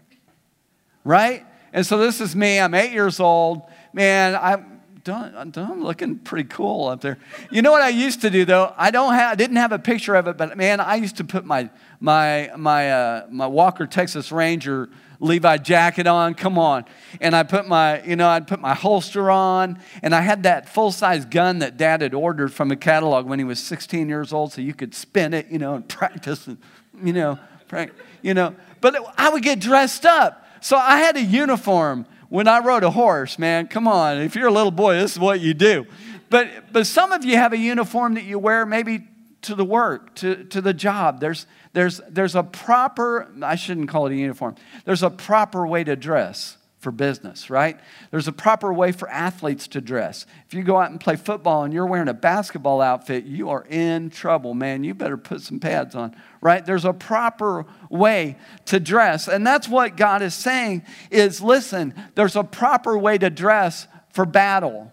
right? 1.03 1.45
And 1.74 1.86
so 1.86 1.98
this 1.98 2.22
is 2.22 2.36
me, 2.36 2.60
I'm 2.60 2.74
eight 2.74 2.91
years 2.91 3.19
old. 3.19 3.63
Man, 3.91 4.36
I, 4.36 4.63
I'm 5.07 5.83
looking 5.83 6.17
pretty 6.17 6.50
cool 6.50 6.88
up 6.88 7.01
there. 7.01 7.17
You 7.51 7.62
know 7.62 7.71
what 7.71 7.81
I 7.81 7.89
used 7.89 8.21
to 8.21 8.29
do 8.29 8.45
though? 8.45 8.74
I 8.75 8.91
don't 8.91 9.13
have, 9.13 9.33
I 9.33 9.35
didn't 9.35 9.57
have 9.57 9.71
a 9.71 9.79
picture 9.79 10.15
of 10.15 10.27
it, 10.27 10.38
but 10.38 10.57
man, 10.57 10.79
I 10.79 10.95
used 10.95 11.17
to 11.17 11.24
put 11.24 11.45
my 11.45 11.69
my 12.00 12.51
my 12.57 12.91
uh, 12.91 13.27
my 13.29 13.47
Walker 13.47 13.85
Texas 13.85 14.31
Ranger 14.31 14.89
Levi 15.19 15.57
jacket 15.57 16.07
on. 16.07 16.33
Come 16.33 16.57
on, 16.57 16.85
and 17.21 17.35
I 17.35 17.43
put 17.43 17.67
my 17.67 18.03
you 18.03 18.15
know 18.15 18.27
I'd 18.27 18.47
put 18.47 18.59
my 18.59 18.74
holster 18.74 19.29
on, 19.29 19.79
and 20.01 20.15
I 20.15 20.21
had 20.21 20.43
that 20.43 20.69
full 20.69 20.91
size 20.91 21.25
gun 21.25 21.59
that 21.59 21.77
Dad 21.77 22.01
had 22.01 22.13
ordered 22.13 22.51
from 22.51 22.71
a 22.71 22.75
catalog 22.75 23.27
when 23.27 23.39
he 23.39 23.45
was 23.45 23.59
16 23.59 24.09
years 24.09 24.33
old, 24.33 24.53
so 24.53 24.62
you 24.62 24.74
could 24.74 24.95
spin 24.95 25.33
it, 25.33 25.47
you 25.50 25.59
know, 25.59 25.75
and 25.75 25.88
practice, 25.89 26.47
and 26.47 26.57
you 27.03 27.13
know, 27.13 27.38
practice, 27.67 27.95
you 28.21 28.33
know. 28.33 28.55
But 28.81 28.95
I 29.17 29.29
would 29.29 29.43
get 29.43 29.59
dressed 29.59 30.05
up. 30.05 30.41
So 30.62 30.77
I 30.77 30.97
had 30.97 31.15
a 31.15 31.21
uniform 31.21 32.07
when 32.29 32.48
I 32.48 32.60
rode 32.60 32.84
a 32.84 32.91
horse, 32.91 33.38
man. 33.39 33.67
Come 33.67 33.88
on. 33.88 34.17
If 34.17 34.36
you're 34.36 34.48
a 34.48 34.51
little 34.51 34.72
boy, 34.72 34.96
this 34.96 35.13
is 35.13 35.20
what 35.20 35.39
you 35.39 35.53
do. 35.53 35.86
But, 36.29 36.74
but 36.74 36.88
some 36.88 37.12
of 37.12 37.24
you 37.24 37.38
have 37.38 37.53
a 37.53 37.58
uniform 37.58 38.15
that 38.15 38.24
you 38.24 38.39
wear 38.39 38.65
maybe 38.65 39.08
to 39.44 39.55
the 39.55 39.65
work, 39.65 40.15
to, 40.15 40.44
to 40.46 40.62
the 40.62 40.74
job. 40.74 41.20
There's, 41.20 41.46
there's, 41.74 42.01
there's 42.10 42.36
a 42.36 42.44
proper, 42.44 43.32
I 43.41 43.55
shouldn't 43.55 43.89
call 43.89 44.08
it 44.08 44.13
a 44.13 44.15
uniform, 44.15 44.55
there's 44.86 45.03
a 45.03 45.10
proper 45.10 45.67
way 45.67 45.84
to 45.84 45.96
dress 45.96 46.58
for 46.86 46.92
business, 46.92 47.50
right? 47.50 47.80
There's 48.12 48.27
a 48.27 48.32
proper 48.32 48.72
way 48.72 48.92
for 48.92 49.10
athletes 49.10 49.68
to 49.70 49.82
dress. 49.82 50.27
If 50.46 50.54
you 50.54 50.62
go 50.62 50.77
out 50.77 50.92
and 50.92 51.01
play 51.01 51.15
football 51.15 51.63
and 51.63 51.74
you're 51.74 51.88
wearing 51.88 52.10
a 52.10 52.13
basketball 52.13 52.80
outfit, 52.80 53.25
you 53.25 53.50
are 53.50 53.65
in 53.68 54.12
trouble, 54.12 54.54
man. 54.54 54.84
You 54.84 54.94
better 54.94 55.18
put 55.18 55.42
some 55.42 55.60
pads 55.60 55.96
on, 55.96 56.15
right? 56.42 56.63
There's 56.63 56.86
a 56.86 56.94
proper 56.94 57.65
way 57.89 58.38
to 58.65 58.80
dress. 58.80 59.27
And 59.27 59.48
that's 59.48 59.68
what 59.68 59.98
God 59.98 60.22
is 60.22 60.36
saying 60.36 60.84
is 61.10 61.42
listen, 61.42 61.96
there's 62.13 62.36
a 62.36 62.44
proper 62.44 62.96
way 62.96 63.18
to 63.18 63.32
dress 63.32 63.88
for 64.10 64.27
battle. 64.27 64.92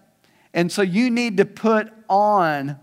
And 0.51 0.71
so 0.71 0.81
you 0.81 1.11
need 1.11 1.37
to 1.37 1.45
put 1.45 1.93
on 2.09 2.79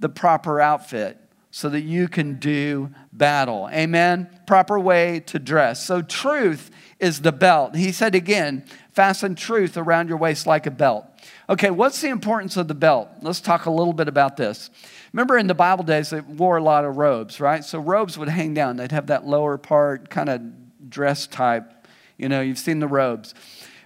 the 0.00 0.08
proper 0.08 0.60
outfit 0.60 1.18
so 1.52 1.68
that 1.68 1.82
you 1.82 2.08
can 2.08 2.40
do 2.40 2.90
battle. 3.12 3.68
Amen? 3.72 4.28
Proper 4.48 4.80
way 4.80 5.20
to 5.26 5.38
dress. 5.38 5.86
So, 5.86 6.02
truth 6.02 6.72
is 7.00 7.22
the 7.22 7.32
belt. 7.32 7.74
He 7.74 7.92
said 7.92 8.14
again, 8.14 8.64
fasten 8.92 9.34
truth 9.34 9.76
around 9.76 10.08
your 10.08 10.18
waist 10.18 10.46
like 10.46 10.66
a 10.66 10.70
belt. 10.70 11.06
Okay, 11.48 11.70
what's 11.70 12.00
the 12.00 12.08
importance 12.08 12.56
of 12.56 12.68
the 12.68 12.74
belt? 12.74 13.08
Let's 13.22 13.40
talk 13.40 13.66
a 13.66 13.70
little 13.70 13.92
bit 13.92 14.08
about 14.08 14.36
this. 14.36 14.70
Remember 15.12 15.36
in 15.36 15.46
the 15.46 15.54
Bible 15.54 15.84
days, 15.84 16.10
they 16.10 16.20
wore 16.20 16.56
a 16.56 16.62
lot 16.62 16.84
of 16.84 16.96
robes, 16.96 17.40
right? 17.40 17.64
So, 17.64 17.78
robes 17.78 18.16
would 18.16 18.28
hang 18.28 18.54
down, 18.54 18.76
they'd 18.76 18.92
have 18.92 19.08
that 19.08 19.26
lower 19.26 19.58
part, 19.58 20.10
kind 20.10 20.28
of 20.28 20.90
dress 20.90 21.26
type. 21.26 21.86
You 22.16 22.28
know, 22.28 22.40
you've 22.40 22.58
seen 22.58 22.78
the 22.78 22.88
robes. 22.88 23.34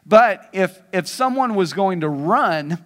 But 0.05 0.49
if, 0.53 0.83
if 0.93 1.07
someone 1.07 1.55
was 1.55 1.73
going 1.73 2.01
to 2.01 2.09
run, 2.09 2.85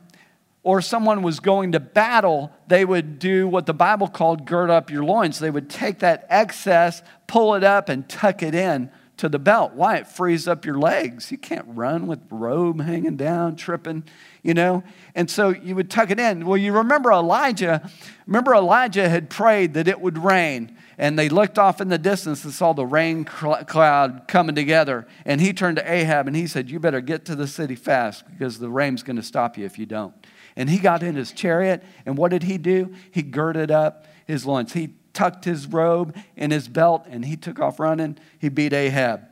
or 0.62 0.82
someone 0.82 1.22
was 1.22 1.40
going 1.40 1.72
to 1.72 1.80
battle, 1.80 2.52
they 2.66 2.84
would 2.84 3.18
do 3.18 3.48
what 3.48 3.64
the 3.64 3.72
Bible 3.72 4.06
called 4.06 4.44
gird 4.44 4.68
up 4.68 4.90
your 4.90 5.02
loins. 5.02 5.38
They 5.38 5.50
would 5.50 5.70
take 5.70 6.00
that 6.00 6.26
excess, 6.28 7.02
pull 7.26 7.54
it 7.54 7.64
up, 7.64 7.88
and 7.88 8.06
tuck 8.08 8.42
it 8.42 8.54
in 8.54 8.90
to 9.18 9.28
the 9.28 9.38
belt. 9.38 9.74
Why? 9.74 9.98
It 9.98 10.06
frees 10.06 10.48
up 10.48 10.64
your 10.64 10.78
legs. 10.78 11.30
You 11.30 11.38
can't 11.38 11.66
run 11.68 12.06
with 12.06 12.20
robe 12.30 12.80
hanging 12.80 13.16
down, 13.16 13.56
tripping, 13.56 14.04
you 14.42 14.54
know? 14.54 14.82
And 15.14 15.30
so 15.30 15.50
you 15.50 15.74
would 15.74 15.90
tuck 15.90 16.10
it 16.10 16.18
in. 16.18 16.46
Well, 16.46 16.56
you 16.56 16.72
remember 16.72 17.12
Elijah. 17.12 17.90
Remember, 18.26 18.54
Elijah 18.54 19.08
had 19.08 19.28
prayed 19.28 19.74
that 19.74 19.88
it 19.88 20.00
would 20.00 20.18
rain. 20.18 20.76
And 20.96 21.18
they 21.18 21.28
looked 21.28 21.58
off 21.58 21.80
in 21.80 21.88
the 21.88 21.98
distance 21.98 22.44
and 22.44 22.52
saw 22.52 22.72
the 22.72 22.86
rain 22.86 23.24
cloud 23.24 24.24
coming 24.26 24.54
together. 24.54 25.06
And 25.24 25.40
he 25.40 25.52
turned 25.52 25.76
to 25.76 25.92
Ahab 25.92 26.26
and 26.26 26.34
he 26.34 26.46
said, 26.46 26.70
You 26.70 26.80
better 26.80 27.00
get 27.00 27.24
to 27.26 27.36
the 27.36 27.46
city 27.46 27.76
fast 27.76 28.24
because 28.30 28.58
the 28.58 28.70
rain's 28.70 29.02
going 29.02 29.16
to 29.16 29.22
stop 29.22 29.58
you 29.58 29.64
if 29.64 29.78
you 29.78 29.86
don't. 29.86 30.14
And 30.56 30.68
he 30.68 30.78
got 30.78 31.04
in 31.04 31.14
his 31.14 31.30
chariot, 31.30 31.84
and 32.04 32.18
what 32.18 32.32
did 32.32 32.42
he 32.42 32.58
do? 32.58 32.92
He 33.12 33.22
girded 33.22 33.70
up 33.70 34.06
his 34.26 34.44
loins. 34.44 34.72
He 34.72 34.88
tucked 35.18 35.44
his 35.44 35.66
robe 35.66 36.16
in 36.36 36.52
his 36.52 36.68
belt, 36.68 37.04
and 37.10 37.24
he 37.24 37.36
took 37.36 37.58
off 37.58 37.80
running. 37.80 38.16
He 38.38 38.48
beat 38.48 38.72
Ahab 38.72 39.22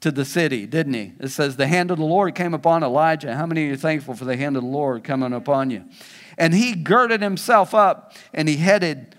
to 0.00 0.12
the 0.12 0.24
city, 0.24 0.64
didn't 0.64 0.94
he? 0.94 1.12
It 1.18 1.28
says, 1.28 1.56
The 1.56 1.66
hand 1.66 1.90
of 1.90 1.98
the 1.98 2.04
Lord 2.04 2.36
came 2.36 2.54
upon 2.54 2.84
Elijah. 2.84 3.34
How 3.34 3.44
many 3.44 3.68
are 3.70 3.76
thankful 3.76 4.14
for 4.14 4.24
the 4.24 4.36
hand 4.36 4.56
of 4.56 4.62
the 4.62 4.68
Lord 4.68 5.02
coming 5.02 5.32
upon 5.32 5.70
you? 5.70 5.86
And 6.38 6.54
he 6.54 6.76
girded 6.76 7.20
himself 7.20 7.74
up, 7.74 8.12
and 8.32 8.48
he 8.48 8.58
headed, 8.58 9.16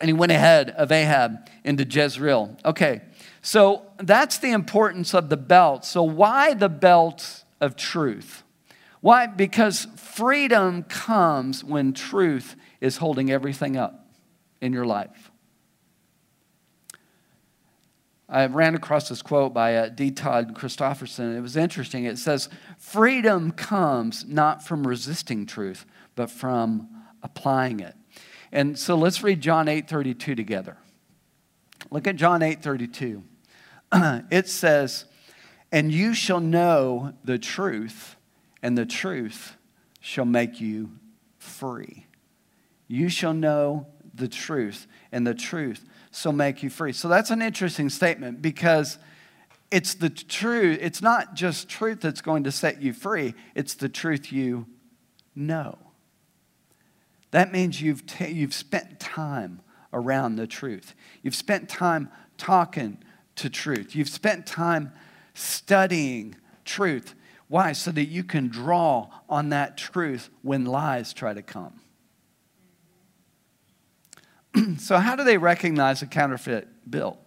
and 0.00 0.08
he 0.08 0.12
went 0.12 0.32
ahead 0.32 0.70
of 0.70 0.90
Ahab 0.90 1.48
into 1.62 1.84
Jezreel. 1.84 2.56
Okay, 2.64 3.02
so 3.40 3.86
that's 3.98 4.38
the 4.38 4.50
importance 4.50 5.14
of 5.14 5.28
the 5.28 5.36
belt. 5.36 5.84
So, 5.84 6.02
why 6.02 6.54
the 6.54 6.68
belt 6.68 7.44
of 7.60 7.76
truth? 7.76 8.42
Why? 9.00 9.28
Because 9.28 9.86
freedom 9.94 10.82
comes 10.82 11.62
when 11.62 11.92
truth 11.92 12.56
is 12.80 12.96
holding 12.96 13.30
everything 13.30 13.76
up 13.76 14.08
in 14.60 14.72
your 14.72 14.84
life. 14.84 15.27
I 18.28 18.44
ran 18.46 18.74
across 18.74 19.08
this 19.08 19.22
quote 19.22 19.54
by 19.54 19.76
uh, 19.76 19.88
D. 19.88 20.10
Todd 20.10 20.54
Christofferson. 20.54 21.36
It 21.36 21.40
was 21.40 21.56
interesting. 21.56 22.04
It 22.04 22.18
says, 22.18 22.50
Freedom 22.76 23.52
comes 23.52 24.26
not 24.26 24.62
from 24.62 24.86
resisting 24.86 25.46
truth, 25.46 25.86
but 26.14 26.30
from 26.30 26.88
applying 27.22 27.80
it. 27.80 27.94
And 28.52 28.78
so 28.78 28.96
let's 28.96 29.22
read 29.22 29.40
John 29.40 29.66
8 29.66 29.88
32 29.88 30.34
together. 30.34 30.76
Look 31.90 32.06
at 32.06 32.16
John 32.16 32.42
8 32.42 32.62
32. 32.62 33.22
it 34.30 34.46
says, 34.46 35.06
And 35.72 35.90
you 35.90 36.12
shall 36.12 36.40
know 36.40 37.14
the 37.24 37.38
truth, 37.38 38.16
and 38.62 38.76
the 38.76 38.86
truth 38.86 39.56
shall 40.00 40.26
make 40.26 40.60
you 40.60 40.90
free. 41.38 42.06
You 42.86 43.08
shall 43.08 43.34
know 43.34 43.86
the 44.14 44.28
truth, 44.28 44.86
and 45.12 45.26
the 45.26 45.34
truth 45.34 45.86
shall 46.12 46.32
make 46.32 46.62
you 46.62 46.70
free. 46.70 46.92
So 46.92 47.08
that's 47.08 47.30
an 47.30 47.42
interesting 47.42 47.90
statement 47.90 48.42
because 48.42 48.98
it's 49.70 49.94
the 49.94 50.10
truth. 50.10 50.78
It's 50.80 51.02
not 51.02 51.34
just 51.34 51.68
truth 51.68 52.00
that's 52.00 52.20
going 52.20 52.44
to 52.44 52.52
set 52.52 52.82
you 52.82 52.92
free, 52.92 53.34
it's 53.54 53.74
the 53.74 53.88
truth 53.88 54.32
you 54.32 54.66
know. 55.34 55.78
That 57.30 57.52
means 57.52 57.80
you've, 57.82 58.06
t- 58.06 58.28
you've 58.28 58.54
spent 58.54 58.98
time 58.98 59.60
around 59.92 60.36
the 60.36 60.46
truth. 60.46 60.94
You've 61.22 61.34
spent 61.34 61.68
time 61.68 62.10
talking 62.38 62.98
to 63.36 63.50
truth. 63.50 63.94
You've 63.94 64.08
spent 64.08 64.46
time 64.46 64.92
studying 65.34 66.36
truth. 66.64 67.14
Why? 67.48 67.72
So 67.72 67.90
that 67.92 68.06
you 68.06 68.24
can 68.24 68.48
draw 68.48 69.08
on 69.28 69.50
that 69.50 69.76
truth 69.76 70.30
when 70.42 70.64
lies 70.64 71.12
try 71.12 71.34
to 71.34 71.42
come. 71.42 71.80
so, 74.78 74.98
how 74.98 75.16
do 75.16 75.24
they 75.24 75.38
recognize 75.38 76.02
a 76.02 76.06
counterfeit 76.06 76.68
bill? 76.90 77.18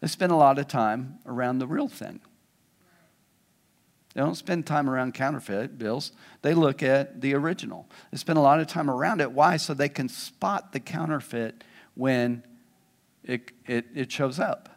They 0.00 0.08
spend 0.08 0.32
a 0.32 0.36
lot 0.36 0.58
of 0.58 0.68
time 0.68 1.18
around 1.26 1.58
the 1.58 1.66
real 1.66 1.88
thing. 1.88 2.20
They 4.14 4.20
don't 4.20 4.34
spend 4.34 4.66
time 4.66 4.90
around 4.90 5.14
counterfeit 5.14 5.78
bills. 5.78 6.12
They 6.42 6.54
look 6.54 6.82
at 6.82 7.20
the 7.20 7.34
original. 7.34 7.88
They 8.10 8.18
spend 8.18 8.38
a 8.38 8.42
lot 8.42 8.60
of 8.60 8.66
time 8.66 8.90
around 8.90 9.20
it. 9.20 9.32
Why? 9.32 9.56
So 9.56 9.72
they 9.72 9.88
can 9.88 10.08
spot 10.08 10.72
the 10.72 10.80
counterfeit 10.80 11.64
when 11.94 12.42
it, 13.24 13.52
it, 13.66 13.86
it 13.94 14.12
shows 14.12 14.38
up. 14.38 14.68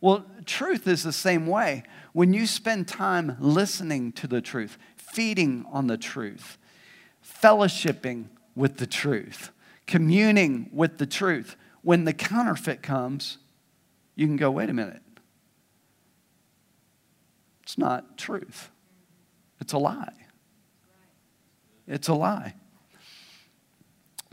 Well, 0.00 0.24
truth 0.46 0.88
is 0.88 1.02
the 1.02 1.12
same 1.12 1.46
way. 1.46 1.84
When 2.12 2.32
you 2.32 2.46
spend 2.46 2.88
time 2.88 3.36
listening 3.38 4.12
to 4.12 4.26
the 4.26 4.40
truth, 4.40 4.78
feeding 4.96 5.66
on 5.70 5.86
the 5.86 5.98
truth, 5.98 6.56
fellowshipping 7.24 8.26
with 8.54 8.78
the 8.78 8.86
truth, 8.86 9.50
communing 9.92 10.70
with 10.72 10.96
the 10.96 11.04
truth, 11.04 11.54
when 11.82 12.04
the 12.04 12.14
counterfeit 12.14 12.82
comes, 12.82 13.36
you 14.14 14.26
can 14.26 14.38
go, 14.38 14.50
wait 14.50 14.70
a 14.70 14.72
minute. 14.72 15.02
It's 17.62 17.76
not 17.76 18.16
truth, 18.16 18.70
it's 19.60 19.74
a 19.74 19.78
lie. 19.78 20.14
It's 21.86 22.08
a 22.08 22.14
lie. 22.14 22.54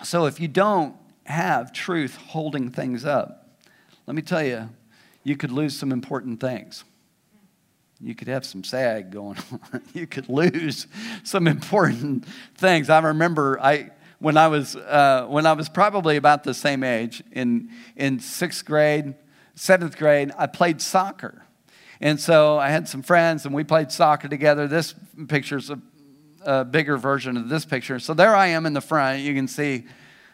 So 0.01 0.27
if 0.27 0.39
you 0.39 0.47
don't 0.47 0.95
have 1.25 1.73
truth 1.73 2.15
holding 2.15 2.71
things 2.71 3.03
up, 3.03 3.59
let 4.07 4.15
me 4.15 4.21
tell 4.21 4.43
you, 4.43 4.69
you 5.25 5.35
could 5.35 5.51
lose 5.51 5.77
some 5.77 5.91
important 5.91 6.39
things. 6.39 6.85
You 7.99 8.15
could 8.15 8.29
have 8.29 8.45
some 8.45 8.63
sag 8.63 9.11
going 9.11 9.39
on. 9.73 9.81
you 9.93 10.07
could 10.07 10.29
lose 10.29 10.87
some 11.25 11.47
important 11.47 12.25
things. 12.55 12.89
I 12.89 12.99
remember 12.99 13.59
I 13.61 13.89
when 14.19 14.37
I 14.37 14.47
was 14.47 14.75
uh, 14.75 15.25
when 15.27 15.45
I 15.45 15.53
was 15.53 15.69
probably 15.69 16.17
about 16.17 16.43
the 16.43 16.53
same 16.53 16.83
age 16.83 17.23
in 17.31 17.69
in 17.95 18.19
sixth 18.19 18.65
grade, 18.65 19.15
seventh 19.55 19.97
grade. 19.97 20.31
I 20.37 20.47
played 20.47 20.81
soccer, 20.81 21.43
and 21.99 22.19
so 22.19 22.57
I 22.57 22.69
had 22.69 22.87
some 22.87 23.01
friends, 23.01 23.45
and 23.45 23.55
we 23.55 23.63
played 23.63 23.91
soccer 23.91 24.27
together. 24.27 24.67
This 24.67 24.93
picture's 25.27 25.69
a, 25.69 25.79
a 26.43 26.65
bigger 26.65 26.97
version 26.97 27.37
of 27.37 27.49
this 27.49 27.65
picture. 27.65 27.99
So 27.99 28.13
there 28.13 28.35
I 28.35 28.47
am 28.47 28.65
in 28.65 28.73
the 28.73 28.81
front. 28.81 29.21
You 29.21 29.33
can 29.33 29.47
see 29.47 29.85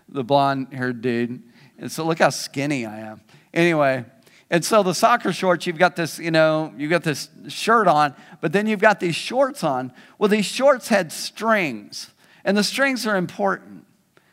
the 0.10 0.24
blonde-haired 0.24 1.02
dude, 1.02 1.42
and 1.80 1.92
so 1.92 2.06
look 2.06 2.20
how 2.20 2.30
skinny 2.30 2.86
I 2.86 3.00
am. 3.00 3.22
Anyway, 3.54 4.06
and 4.50 4.64
so 4.64 4.84
the 4.84 4.94
soccer 4.94 5.34
shorts, 5.34 5.66
you've 5.66 5.80
got 5.80 5.96
this, 5.96 6.20
you 6.20 6.30
know, 6.30 6.74
you've 6.78 6.92
got 6.92 7.04
this 7.04 7.30
shirt 7.48 7.88
on, 7.88 8.14
but 8.42 8.52
then 8.52 8.68
you've 8.68 8.82
got 8.82 9.00
these 9.00 9.16
shorts 9.16 9.64
on. 9.64 9.92
Well, 10.20 10.30
these 10.30 10.46
shorts 10.46 10.90
had 10.90 11.12
strings, 11.12 12.12
and 12.46 12.56
the 12.56 12.64
strings 12.64 13.06
are 13.06 13.18
important 13.18 13.86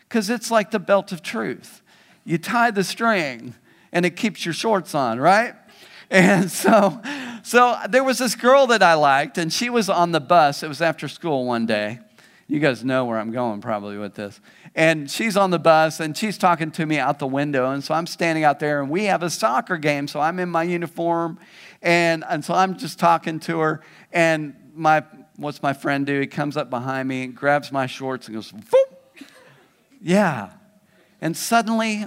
because 0.08 0.30
it's 0.30 0.50
like 0.50 0.70
the 0.70 0.78
belt 0.78 1.10
of 1.10 1.22
truth. 1.22 1.82
You 2.24 2.38
tie 2.38 2.70
the 2.70 2.84
string, 2.84 3.54
and 3.90 4.06
it 4.06 4.14
keeps 4.14 4.44
your 4.44 4.54
shorts 4.54 4.94
on, 4.94 5.18
right? 5.18 5.54
And 6.10 6.50
so, 6.50 7.00
so 7.42 7.74
there 7.88 8.04
was 8.04 8.18
this 8.18 8.34
girl 8.34 8.66
that 8.66 8.82
I 8.82 8.92
liked, 8.92 9.38
and 9.38 9.50
she 9.50 9.70
was 9.70 9.88
on 9.88 10.12
the 10.12 10.20
bus. 10.20 10.62
It 10.62 10.68
was 10.68 10.82
after 10.82 11.08
school 11.08 11.46
one 11.46 11.64
day. 11.64 12.00
You 12.48 12.60
guys 12.60 12.84
know 12.84 13.06
where 13.06 13.18
I'm 13.18 13.30
going 13.30 13.62
probably 13.62 13.96
with 13.96 14.14
this. 14.14 14.38
And 14.74 15.10
she's 15.10 15.38
on 15.38 15.50
the 15.50 15.58
bus 15.58 16.00
and 16.00 16.14
she's 16.14 16.36
talking 16.36 16.70
to 16.72 16.84
me 16.84 16.98
out 16.98 17.18
the 17.18 17.26
window. 17.26 17.70
And 17.70 17.82
so 17.82 17.94
I'm 17.94 18.06
standing 18.06 18.44
out 18.44 18.60
there 18.60 18.82
and 18.82 18.90
we 18.90 19.04
have 19.04 19.22
a 19.22 19.30
soccer 19.30 19.78
game. 19.78 20.06
So 20.06 20.20
I'm 20.20 20.38
in 20.38 20.50
my 20.50 20.64
uniform 20.64 21.38
and, 21.80 22.24
and 22.28 22.44
so 22.44 22.52
I'm 22.52 22.76
just 22.76 22.98
talking 22.98 23.40
to 23.40 23.60
her. 23.60 23.80
And 24.12 24.54
my, 24.74 25.02
what's 25.36 25.62
my 25.62 25.72
friend 25.72 26.06
do? 26.06 26.20
He 26.20 26.26
comes 26.26 26.56
up 26.56 26.70
behind 26.70 27.08
me, 27.08 27.26
grabs 27.26 27.72
my 27.72 27.86
shorts 27.86 28.26
and 28.26 28.34
goes, 28.34 28.52
Foop! 28.52 29.26
yeah. 30.00 30.50
And 31.20 31.36
suddenly 31.36 32.06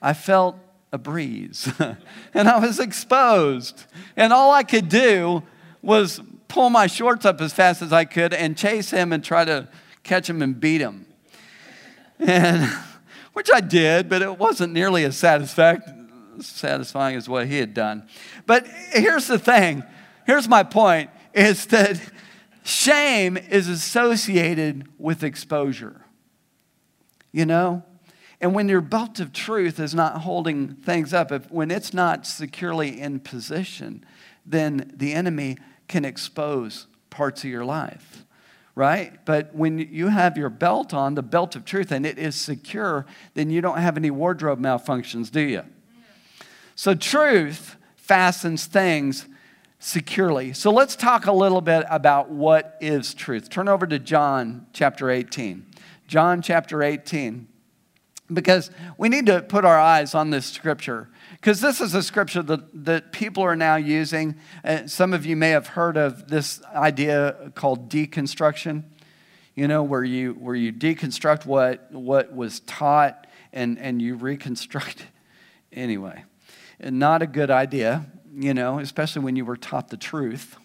I 0.00 0.14
felt 0.14 0.56
a 0.92 0.98
breeze 0.98 1.72
and 2.34 2.48
I 2.48 2.58
was 2.58 2.78
exposed. 2.78 3.86
And 4.16 4.32
all 4.32 4.52
I 4.52 4.62
could 4.62 4.88
do 4.88 5.42
was 5.80 6.20
pull 6.48 6.70
my 6.70 6.86
shorts 6.86 7.24
up 7.24 7.40
as 7.40 7.52
fast 7.52 7.82
as 7.82 7.92
I 7.92 8.04
could 8.04 8.34
and 8.34 8.56
chase 8.56 8.90
him 8.90 9.12
and 9.12 9.24
try 9.24 9.44
to 9.44 9.68
catch 10.02 10.28
him 10.28 10.42
and 10.42 10.58
beat 10.58 10.80
him. 10.80 11.06
And 12.18 12.70
which 13.32 13.50
I 13.52 13.60
did, 13.60 14.08
but 14.08 14.22
it 14.22 14.38
wasn't 14.38 14.72
nearly 14.72 15.04
as 15.04 15.16
satisfying 15.16 15.82
as 17.16 17.28
what 17.28 17.46
he 17.46 17.58
had 17.58 17.74
done. 17.74 18.06
But 18.46 18.66
here's 18.90 19.26
the 19.26 19.38
thing. 19.38 19.82
Here's 20.26 20.48
my 20.48 20.62
point 20.62 21.10
is 21.34 21.66
that 21.66 21.98
shame 22.62 23.36
is 23.36 23.68
associated 23.68 24.88
with 24.98 25.22
exposure. 25.22 26.04
You 27.32 27.46
know? 27.46 27.84
And 28.40 28.54
when 28.54 28.68
your 28.68 28.80
belt 28.80 29.20
of 29.20 29.32
truth 29.32 29.78
is 29.78 29.94
not 29.94 30.22
holding 30.22 30.74
things 30.74 31.14
up, 31.14 31.30
if, 31.30 31.50
when 31.50 31.70
it's 31.70 31.94
not 31.94 32.26
securely 32.26 33.00
in 33.00 33.20
position, 33.20 34.04
then 34.44 34.92
the 34.96 35.12
enemy 35.12 35.58
can 35.86 36.04
expose 36.04 36.88
parts 37.08 37.44
of 37.44 37.50
your 37.50 37.64
life, 37.64 38.24
right? 38.74 39.24
But 39.24 39.54
when 39.54 39.78
you 39.78 40.08
have 40.08 40.36
your 40.36 40.50
belt 40.50 40.92
on, 40.92 41.14
the 41.14 41.22
belt 41.22 41.54
of 41.54 41.64
truth, 41.64 41.92
and 41.92 42.04
it 42.04 42.18
is 42.18 42.34
secure, 42.34 43.06
then 43.34 43.48
you 43.50 43.60
don't 43.60 43.78
have 43.78 43.96
any 43.96 44.10
wardrobe 44.10 44.60
malfunctions, 44.60 45.30
do 45.30 45.40
you? 45.40 45.62
So 46.74 46.94
truth 46.94 47.76
fastens 47.94 48.66
things 48.66 49.26
securely. 49.82 50.52
So 50.52 50.70
let's 50.70 50.94
talk 50.94 51.26
a 51.26 51.32
little 51.32 51.60
bit 51.60 51.84
about 51.90 52.30
what 52.30 52.78
is 52.80 53.14
truth. 53.14 53.50
Turn 53.50 53.68
over 53.68 53.84
to 53.84 53.98
John 53.98 54.66
chapter 54.72 55.10
18. 55.10 55.66
John 56.06 56.40
chapter 56.40 56.84
18. 56.84 57.48
Because 58.32 58.70
we 58.96 59.08
need 59.08 59.26
to 59.26 59.42
put 59.42 59.64
our 59.64 59.78
eyes 59.78 60.14
on 60.14 60.30
this 60.30 60.46
scripture. 60.46 61.08
Because 61.32 61.60
this 61.60 61.80
is 61.80 61.94
a 61.94 62.02
scripture 62.02 62.44
that, 62.44 62.84
that 62.84 63.10
people 63.10 63.42
are 63.42 63.56
now 63.56 63.74
using. 63.74 64.36
Uh, 64.64 64.86
some 64.86 65.12
of 65.12 65.26
you 65.26 65.34
may 65.34 65.50
have 65.50 65.66
heard 65.66 65.96
of 65.96 66.28
this 66.28 66.62
idea 66.66 67.50
called 67.56 67.90
deconstruction, 67.90 68.84
you 69.56 69.66
know, 69.66 69.82
where 69.82 70.04
you, 70.04 70.34
where 70.34 70.54
you 70.54 70.72
deconstruct 70.72 71.44
what, 71.44 71.90
what 71.90 72.32
was 72.32 72.60
taught 72.60 73.26
and, 73.52 73.80
and 73.80 74.00
you 74.00 74.14
reconstruct. 74.14 75.06
Anyway, 75.74 76.22
not 76.78 77.22
a 77.22 77.26
good 77.26 77.50
idea 77.50 78.04
you 78.34 78.54
know, 78.54 78.78
especially 78.78 79.22
when 79.22 79.36
you 79.36 79.44
were 79.44 79.56
taught 79.56 79.88
the 79.88 79.96
truth 79.96 80.56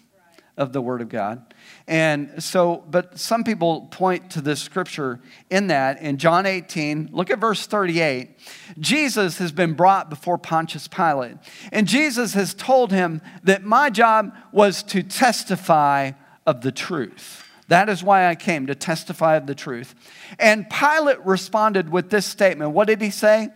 of 0.56 0.72
the 0.72 0.82
Word 0.82 1.00
of 1.00 1.08
God. 1.08 1.54
And 1.86 2.42
so, 2.42 2.84
but 2.90 3.18
some 3.18 3.44
people 3.44 3.82
point 3.92 4.32
to 4.32 4.40
this 4.40 4.60
scripture 4.60 5.20
in 5.50 5.68
that. 5.68 6.02
In 6.02 6.18
John 6.18 6.46
18, 6.46 7.10
look 7.12 7.30
at 7.30 7.38
verse 7.38 7.66
38. 7.66 8.30
Jesus 8.78 9.38
has 9.38 9.52
been 9.52 9.74
brought 9.74 10.10
before 10.10 10.36
Pontius 10.36 10.88
Pilate. 10.88 11.36
And 11.70 11.86
Jesus 11.86 12.34
has 12.34 12.54
told 12.54 12.90
him 12.90 13.22
that 13.44 13.62
my 13.62 13.88
job 13.88 14.34
was 14.50 14.82
to 14.84 15.02
testify 15.02 16.12
of 16.44 16.62
the 16.62 16.72
truth. 16.72 17.44
That 17.68 17.88
is 17.88 18.02
why 18.02 18.26
I 18.26 18.34
came 18.34 18.66
to 18.66 18.74
testify 18.74 19.36
of 19.36 19.46
the 19.46 19.54
truth. 19.54 19.94
And 20.38 20.68
Pilate 20.68 21.24
responded 21.24 21.90
with 21.90 22.10
this 22.10 22.26
statement. 22.26 22.72
What 22.72 22.88
did 22.88 23.00
he 23.00 23.10
say? 23.10 23.50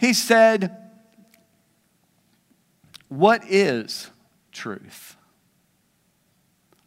He 0.00 0.12
said, 0.12 0.87
what 3.08 3.42
is 3.48 4.10
truth? 4.52 5.16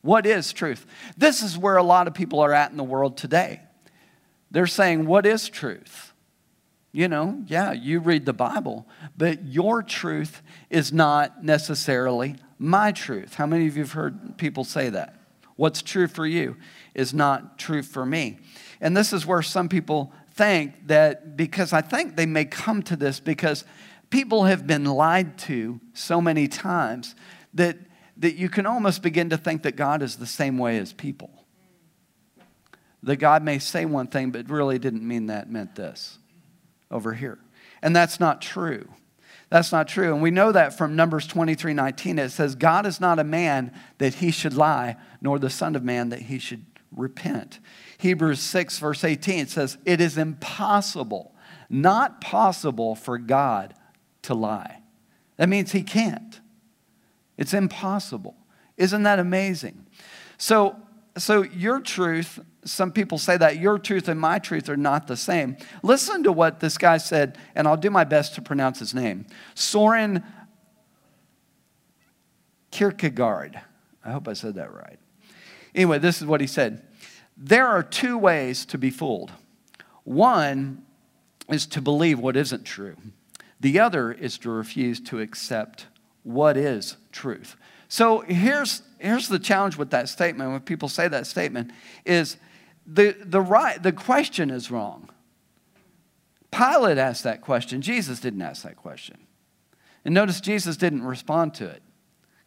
What 0.01 0.25
is 0.25 0.51
truth? 0.53 0.85
This 1.17 1.41
is 1.41 1.57
where 1.57 1.77
a 1.77 1.83
lot 1.83 2.07
of 2.07 2.13
people 2.13 2.39
are 2.39 2.53
at 2.53 2.71
in 2.71 2.77
the 2.77 2.83
world 2.83 3.17
today. 3.17 3.61
They're 4.49 4.67
saying, 4.67 5.05
What 5.05 5.25
is 5.25 5.49
truth? 5.49 6.13
You 6.91 7.07
know, 7.07 7.41
yeah, 7.47 7.71
you 7.71 7.99
read 7.99 8.25
the 8.25 8.33
Bible, 8.33 8.85
but 9.15 9.45
your 9.45 9.81
truth 9.81 10.41
is 10.69 10.91
not 10.91 11.41
necessarily 11.43 12.35
my 12.59 12.91
truth. 12.91 13.35
How 13.35 13.45
many 13.45 13.67
of 13.67 13.77
you 13.77 13.83
have 13.83 13.93
heard 13.93 14.37
people 14.37 14.65
say 14.65 14.89
that? 14.89 15.15
What's 15.55 15.81
true 15.81 16.07
for 16.07 16.25
you 16.25 16.57
is 16.93 17.13
not 17.13 17.57
true 17.57 17.81
for 17.81 18.05
me. 18.05 18.39
And 18.81 18.97
this 18.97 19.13
is 19.13 19.25
where 19.25 19.41
some 19.41 19.69
people 19.69 20.11
think 20.33 20.87
that 20.87 21.37
because 21.37 21.71
I 21.71 21.81
think 21.81 22.15
they 22.15 22.25
may 22.25 22.45
come 22.45 22.83
to 22.83 22.95
this 22.95 23.19
because 23.19 23.63
people 24.11 24.43
have 24.43 24.67
been 24.67 24.85
lied 24.85 25.37
to 25.39 25.81
so 25.93 26.21
many 26.21 26.47
times 26.47 27.15
that, 27.55 27.77
that 28.17 28.35
you 28.35 28.49
can 28.49 28.67
almost 28.67 29.01
begin 29.01 29.31
to 29.31 29.37
think 29.37 29.63
that 29.63 29.75
God 29.75 30.03
is 30.03 30.17
the 30.17 30.27
same 30.27 30.59
way 30.59 30.77
as 30.77 30.93
people. 30.93 31.31
That 33.01 33.15
God 33.15 33.41
may 33.41 33.57
say 33.57 33.85
one 33.85 34.07
thing, 34.07 34.29
but 34.29 34.47
really 34.49 34.77
didn't 34.77 35.07
mean 35.07 35.25
that, 35.27 35.49
meant 35.49 35.75
this 35.75 36.19
over 36.91 37.13
here. 37.13 37.39
And 37.81 37.95
that's 37.95 38.19
not 38.19 38.41
true. 38.41 38.87
That's 39.49 39.71
not 39.71 39.87
true. 39.87 40.13
And 40.13 40.21
we 40.21 40.29
know 40.29 40.51
that 40.51 40.77
from 40.77 40.95
Numbers 40.95 41.25
23 41.25 41.73
19. 41.73 42.19
It 42.19 42.29
says, 42.29 42.55
God 42.55 42.85
is 42.85 43.01
not 43.01 43.17
a 43.17 43.23
man 43.23 43.73
that 43.97 44.15
he 44.15 44.29
should 44.29 44.53
lie, 44.53 44.97
nor 45.19 45.39
the 45.39 45.49
Son 45.49 45.75
of 45.75 45.83
Man 45.83 46.09
that 46.09 46.23
he 46.23 46.37
should 46.37 46.65
repent. 46.95 47.59
Hebrews 47.97 48.39
6, 48.39 48.77
verse 48.77 49.03
18 49.03 49.47
says, 49.47 49.77
It 49.83 49.99
is 49.99 50.17
impossible, 50.17 51.33
not 51.69 52.21
possible 52.21 52.95
for 52.95 53.17
God 53.17 53.73
to 54.23 54.33
lie. 54.33 54.81
That 55.37 55.49
means 55.49 55.71
he 55.71 55.83
can't. 55.83 56.39
It's 57.37 57.53
impossible. 57.53 58.35
Isn't 58.77 59.03
that 59.03 59.19
amazing? 59.19 59.87
So, 60.37 60.75
so 61.17 61.43
your 61.43 61.79
truth, 61.79 62.39
some 62.63 62.91
people 62.91 63.17
say 63.17 63.37
that 63.37 63.57
your 63.57 63.79
truth 63.79 64.07
and 64.07 64.19
my 64.19 64.39
truth 64.39 64.69
are 64.69 64.77
not 64.77 65.07
the 65.07 65.17
same. 65.17 65.57
Listen 65.83 66.23
to 66.23 66.31
what 66.31 66.59
this 66.59 66.77
guy 66.77 66.97
said, 66.97 67.37
and 67.55 67.67
I'll 67.67 67.77
do 67.77 67.89
my 67.89 68.03
best 68.03 68.35
to 68.35 68.41
pronounce 68.41 68.79
his 68.79 68.93
name. 68.93 69.25
Soren 69.55 70.23
Kierkegaard. 72.71 73.59
I 74.03 74.11
hope 74.11 74.27
I 74.27 74.33
said 74.33 74.55
that 74.55 74.73
right. 74.73 74.97
Anyway, 75.75 75.99
this 75.99 76.21
is 76.21 76.27
what 76.27 76.41
he 76.41 76.47
said 76.47 76.83
There 77.37 77.67
are 77.67 77.83
two 77.83 78.17
ways 78.17 78.65
to 78.67 78.77
be 78.77 78.89
fooled. 78.89 79.31
One 80.03 80.83
is 81.49 81.65
to 81.67 81.81
believe 81.81 82.19
what 82.19 82.35
isn't 82.35 82.63
true. 82.63 82.95
The 83.61 83.79
other 83.79 84.11
is 84.11 84.39
to 84.39 84.49
refuse 84.49 84.99
to 85.01 85.19
accept 85.19 85.85
what 86.23 86.57
is 86.57 86.97
truth. 87.11 87.55
So 87.87 88.21
here's, 88.21 88.81
here's 88.97 89.27
the 89.27 89.37
challenge 89.37 89.77
with 89.77 89.91
that 89.91 90.09
statement 90.09 90.51
when 90.51 90.61
people 90.61 90.89
say 90.89 91.07
that 91.07 91.27
statement 91.27 91.71
is 92.03 92.37
the, 92.87 93.15
the, 93.23 93.39
right, 93.39 93.81
the 93.81 93.91
question 93.91 94.49
is 94.49 94.71
wrong. 94.71 95.09
Pilate 96.49 96.97
asked 96.97 97.23
that 97.23 97.41
question. 97.41 97.81
Jesus 97.81 98.19
didn't 98.19 98.41
ask 98.41 98.63
that 98.63 98.77
question. 98.77 99.17
And 100.03 100.15
notice 100.15 100.41
Jesus 100.41 100.75
didn't 100.75 101.03
respond 101.03 101.53
to 101.55 101.67
it 101.67 101.83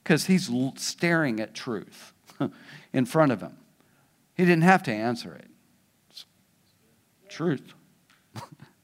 because 0.03 0.27
he's 0.27 0.51
staring 0.77 1.39
at 1.39 1.55
truth 1.55 2.13
in 2.93 3.07
front 3.07 3.31
of 3.31 3.41
him. 3.41 3.57
He 4.35 4.45
didn't 4.45 4.65
have 4.65 4.83
to 4.85 4.93
answer 4.93 5.33
it. 5.33 5.47
It's 6.11 6.27
truth 7.29 7.73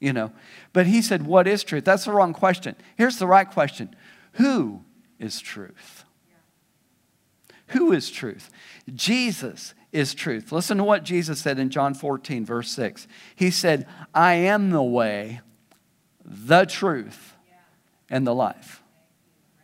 you 0.01 0.11
know. 0.11 0.33
But 0.73 0.87
he 0.87 1.01
said, 1.01 1.25
What 1.25 1.47
is 1.47 1.63
truth? 1.63 1.85
That's 1.85 2.03
the 2.03 2.11
wrong 2.11 2.33
question. 2.33 2.75
Here's 2.97 3.17
the 3.17 3.27
right 3.27 3.49
question 3.49 3.95
Who 4.33 4.83
is 5.17 5.39
truth? 5.39 6.03
Who 7.67 7.93
is 7.93 8.11
truth? 8.11 8.49
Jesus 8.93 9.73
is 9.93 10.13
truth. 10.13 10.51
Listen 10.51 10.77
to 10.77 10.83
what 10.83 11.05
Jesus 11.05 11.39
said 11.39 11.57
in 11.57 11.69
John 11.69 11.93
14, 11.93 12.45
verse 12.45 12.69
6. 12.71 13.07
He 13.33 13.49
said, 13.49 13.87
I 14.13 14.33
am 14.33 14.71
the 14.71 14.83
way, 14.83 15.39
the 16.25 16.65
truth, 16.65 17.33
and 18.09 18.27
the 18.27 18.35
life. 18.35 18.83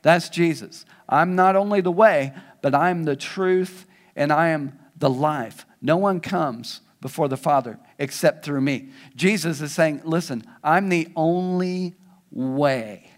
That's 0.03 0.29
Jesus. 0.29 0.85
I'm 1.09 1.35
not 1.35 1.57
only 1.57 1.81
the 1.81 1.91
way, 1.91 2.33
but 2.61 2.73
I'm 2.73 3.03
the 3.03 3.17
truth 3.17 3.85
and 4.15 4.31
I 4.31 4.49
am 4.49 4.79
the 4.95 5.09
life. 5.09 5.65
No 5.81 5.97
one 5.97 6.21
comes 6.21 6.81
before 7.01 7.27
the 7.27 7.37
Father 7.37 7.79
except 7.99 8.43
through 8.43 8.61
me. 8.61 8.89
Jesus 9.15 9.61
is 9.61 9.71
saying, 9.71 10.01
Listen, 10.03 10.43
I'm 10.63 10.89
the 10.89 11.07
only 11.15 11.95
way 12.31 13.09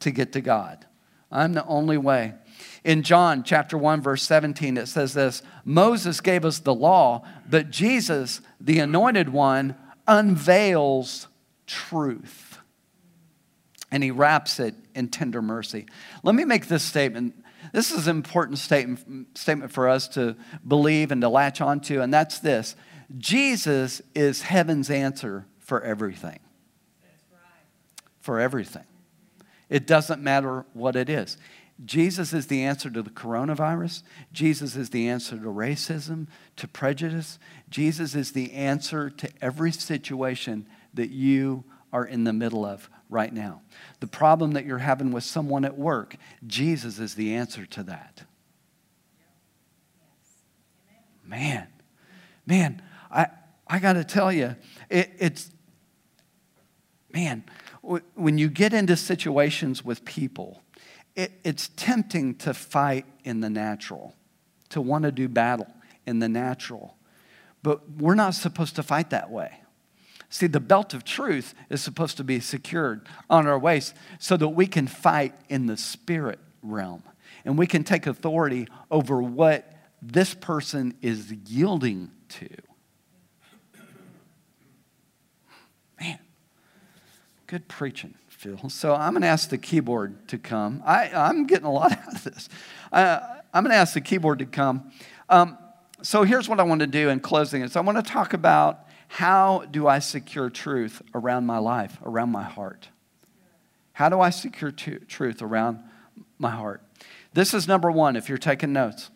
to 0.00 0.10
get 0.10 0.32
to 0.32 0.40
God. 0.40 0.86
I'm 1.30 1.52
the 1.52 1.66
only 1.66 1.98
way. 1.98 2.34
In 2.84 3.02
John 3.02 3.42
chapter 3.42 3.76
1 3.76 4.00
verse 4.00 4.22
17 4.22 4.76
it 4.76 4.86
says 4.86 5.14
this, 5.14 5.42
Moses 5.64 6.20
gave 6.20 6.44
us 6.44 6.60
the 6.60 6.74
law, 6.74 7.22
but 7.48 7.70
Jesus, 7.70 8.40
the 8.60 8.78
anointed 8.78 9.28
one, 9.28 9.76
unveils 10.06 11.26
truth. 11.66 12.58
And 13.90 14.02
he 14.02 14.10
wraps 14.10 14.60
it 14.60 14.74
in 14.94 15.08
tender 15.08 15.42
mercy. 15.42 15.86
Let 16.22 16.34
me 16.34 16.44
make 16.44 16.68
this 16.68 16.82
statement. 16.82 17.34
This 17.72 17.90
is 17.90 18.06
an 18.06 18.16
important 18.16 18.58
statement, 18.58 19.36
statement 19.36 19.72
for 19.72 19.88
us 19.88 20.08
to 20.08 20.36
believe 20.66 21.10
and 21.10 21.20
to 21.22 21.28
latch 21.28 21.60
onto, 21.60 22.00
and 22.00 22.12
that's 22.12 22.38
this 22.38 22.76
Jesus 23.18 24.02
is 24.14 24.42
heaven's 24.42 24.90
answer 24.90 25.46
for 25.58 25.80
everything. 25.82 26.40
For 28.20 28.40
everything. 28.40 28.84
It 29.68 29.86
doesn't 29.86 30.22
matter 30.22 30.64
what 30.72 30.96
it 30.96 31.08
is. 31.08 31.36
Jesus 31.84 32.32
is 32.32 32.46
the 32.46 32.62
answer 32.62 32.88
to 32.88 33.02
the 33.02 33.10
coronavirus. 33.10 34.02
Jesus 34.32 34.76
is 34.76 34.90
the 34.90 35.08
answer 35.08 35.36
to 35.36 35.44
racism, 35.44 36.26
to 36.56 36.66
prejudice. 36.66 37.38
Jesus 37.68 38.14
is 38.14 38.32
the 38.32 38.52
answer 38.52 39.10
to 39.10 39.28
every 39.42 39.72
situation 39.72 40.66
that 40.94 41.10
you 41.10 41.64
are 41.92 42.06
in 42.06 42.24
the 42.24 42.32
middle 42.32 42.64
of 42.64 42.88
right 43.08 43.32
now. 43.32 43.62
The 44.00 44.06
problem 44.06 44.52
that 44.52 44.66
you're 44.66 44.78
having 44.78 45.12
with 45.12 45.24
someone 45.24 45.64
at 45.64 45.78
work, 45.78 46.16
Jesus 46.46 46.98
is 46.98 47.14
the 47.14 47.34
answer 47.34 47.66
to 47.66 47.82
that. 47.84 48.24
Man, 51.24 51.66
man, 52.46 52.82
I, 53.10 53.26
I 53.66 53.78
got 53.78 53.94
to 53.94 54.04
tell 54.04 54.32
you, 54.32 54.54
it, 54.88 55.10
it's, 55.18 55.50
man, 57.12 57.44
when 58.14 58.38
you 58.38 58.48
get 58.48 58.72
into 58.72 58.96
situations 58.96 59.84
with 59.84 60.04
people, 60.04 60.62
it, 61.16 61.32
it's 61.44 61.70
tempting 61.76 62.36
to 62.36 62.54
fight 62.54 63.06
in 63.24 63.40
the 63.40 63.50
natural, 63.50 64.14
to 64.68 64.80
want 64.80 65.04
to 65.04 65.12
do 65.12 65.28
battle 65.28 65.72
in 66.06 66.20
the 66.20 66.28
natural. 66.28 66.96
But 67.62 67.90
we're 67.90 68.14
not 68.14 68.34
supposed 68.34 68.76
to 68.76 68.82
fight 68.82 69.10
that 69.10 69.30
way. 69.30 69.60
See, 70.36 70.48
the 70.48 70.60
belt 70.60 70.92
of 70.92 71.02
truth 71.02 71.54
is 71.70 71.82
supposed 71.82 72.18
to 72.18 72.22
be 72.22 72.40
secured 72.40 73.08
on 73.30 73.46
our 73.46 73.58
waist 73.58 73.94
so 74.18 74.36
that 74.36 74.48
we 74.48 74.66
can 74.66 74.86
fight 74.86 75.32
in 75.48 75.64
the 75.64 75.78
spirit 75.78 76.38
realm 76.62 77.02
and 77.46 77.56
we 77.56 77.66
can 77.66 77.84
take 77.84 78.06
authority 78.06 78.68
over 78.90 79.22
what 79.22 79.72
this 80.02 80.34
person 80.34 80.92
is 81.00 81.32
yielding 81.32 82.10
to. 82.28 82.50
Man, 85.98 86.18
good 87.46 87.66
preaching, 87.66 88.12
Phil. 88.28 88.68
So 88.68 88.94
I'm 88.94 89.14
going 89.14 89.22
to 89.22 89.28
ask 89.28 89.48
the 89.48 89.56
keyboard 89.56 90.28
to 90.28 90.36
come. 90.36 90.82
I, 90.84 91.08
I'm 91.14 91.46
getting 91.46 91.64
a 91.64 91.72
lot 91.72 91.92
out 92.06 92.14
of 92.14 92.24
this. 92.24 92.50
Uh, 92.92 93.20
I'm 93.54 93.64
going 93.64 93.72
to 93.72 93.78
ask 93.78 93.94
the 93.94 94.02
keyboard 94.02 94.40
to 94.40 94.44
come. 94.44 94.92
Um, 95.30 95.56
so 96.02 96.24
here's 96.24 96.46
what 96.46 96.60
I 96.60 96.64
want 96.64 96.82
to 96.82 96.86
do 96.86 97.08
in 97.08 97.20
closing 97.20 97.62
is 97.62 97.74
I 97.74 97.80
want 97.80 97.96
to 97.96 98.12
talk 98.12 98.34
about 98.34 98.85
how 99.08 99.64
do 99.70 99.86
I 99.86 99.98
secure 99.98 100.50
truth 100.50 101.02
around 101.14 101.46
my 101.46 101.58
life, 101.58 101.98
around 102.04 102.30
my 102.30 102.42
heart? 102.42 102.88
How 103.92 104.08
do 104.08 104.20
I 104.20 104.30
secure 104.30 104.70
t- 104.70 104.98
truth 105.08 105.40
around 105.40 105.78
my 106.38 106.50
heart? 106.50 106.82
This 107.32 107.54
is 107.54 107.68
number 107.68 107.90
one, 107.90 108.16
if 108.16 108.28
you're 108.28 108.38
taking 108.38 108.72
notes, 108.72 109.10